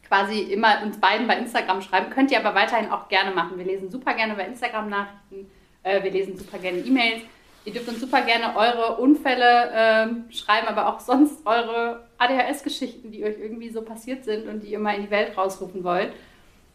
[0.07, 2.11] quasi immer uns beiden bei Instagram schreiben.
[2.11, 3.57] Könnt ihr aber weiterhin auch gerne machen.
[3.57, 5.47] Wir lesen super gerne bei Instagram Nachrichten.
[5.83, 7.23] Äh, wir lesen super gerne E-Mails.
[7.65, 13.23] Ihr dürft uns super gerne eure Unfälle ähm, schreiben, aber auch sonst eure ADHS-Geschichten, die
[13.25, 16.13] euch irgendwie so passiert sind und die ihr mal in die Welt rausrufen wollt.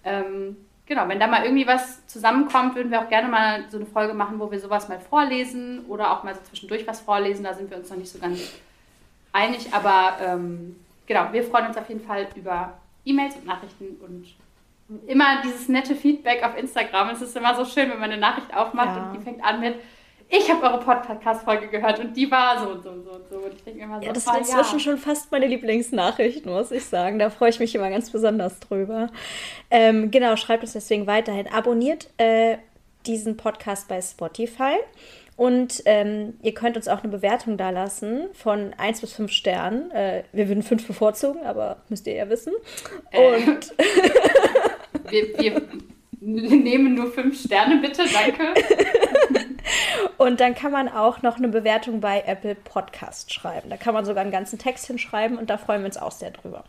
[0.04, 3.88] Ähm, genau, wenn da mal irgendwie was zusammenkommt, würden wir auch gerne mal so eine
[3.88, 7.44] Folge machen, wo wir sowas mal vorlesen oder auch mal so zwischendurch was vorlesen.
[7.44, 8.54] Da sind wir uns noch nicht so ganz
[9.34, 10.76] einig, aber ähm,
[11.08, 14.36] genau, wir freuen uns auf jeden Fall über E-Mails und Nachrichten und
[15.08, 17.10] immer dieses nette Feedback auf Instagram.
[17.10, 19.04] Es ist immer so schön, wenn man eine Nachricht aufmacht ja.
[19.06, 19.76] und die fängt an mit
[20.30, 23.36] ich habe eure Podcast-Folge gehört und die war so und so und so und so.
[23.38, 24.80] Und ich denke immer so, ja, das sind inzwischen ja.
[24.80, 27.20] schon fast meine Lieblingsnachrichten, muss ich sagen.
[27.20, 29.10] Da freue ich mich immer ganz besonders drüber.
[29.70, 31.48] Ähm, genau, schreibt uns deswegen weiterhin.
[31.48, 32.58] Abonniert äh,
[33.06, 34.78] diesen Podcast bei Spotify.
[35.38, 39.92] Und ähm, ihr könnt uns auch eine Bewertung da lassen von 1 bis 5 Sternen.
[39.92, 42.54] Äh, wir würden 5 bevorzugen, aber müsst ihr ja wissen.
[43.12, 43.42] Äh.
[45.10, 45.62] Wir, wir
[46.20, 48.54] nehmen nur 5 Sterne, bitte, danke.
[50.18, 53.70] Und dann kann man auch noch eine Bewertung bei Apple Podcast schreiben.
[53.70, 56.32] Da kann man sogar einen ganzen Text hinschreiben und da freuen wir uns auch sehr
[56.32, 56.64] drüber.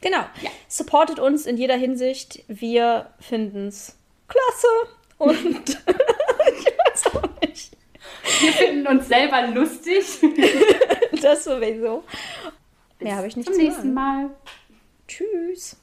[0.00, 0.24] Genau.
[0.40, 0.50] Ja.
[0.68, 2.44] Supportet uns in jeder Hinsicht.
[2.48, 3.96] Wir finden es
[4.28, 4.68] klasse
[5.18, 5.68] und
[6.56, 7.76] ich weiß auch nicht.
[8.40, 10.04] Wir finden uns selber lustig.
[11.22, 12.04] das sowieso.
[13.00, 14.30] Mehr habe ich nicht zum nächsten Mal.
[15.08, 15.76] Tschüss.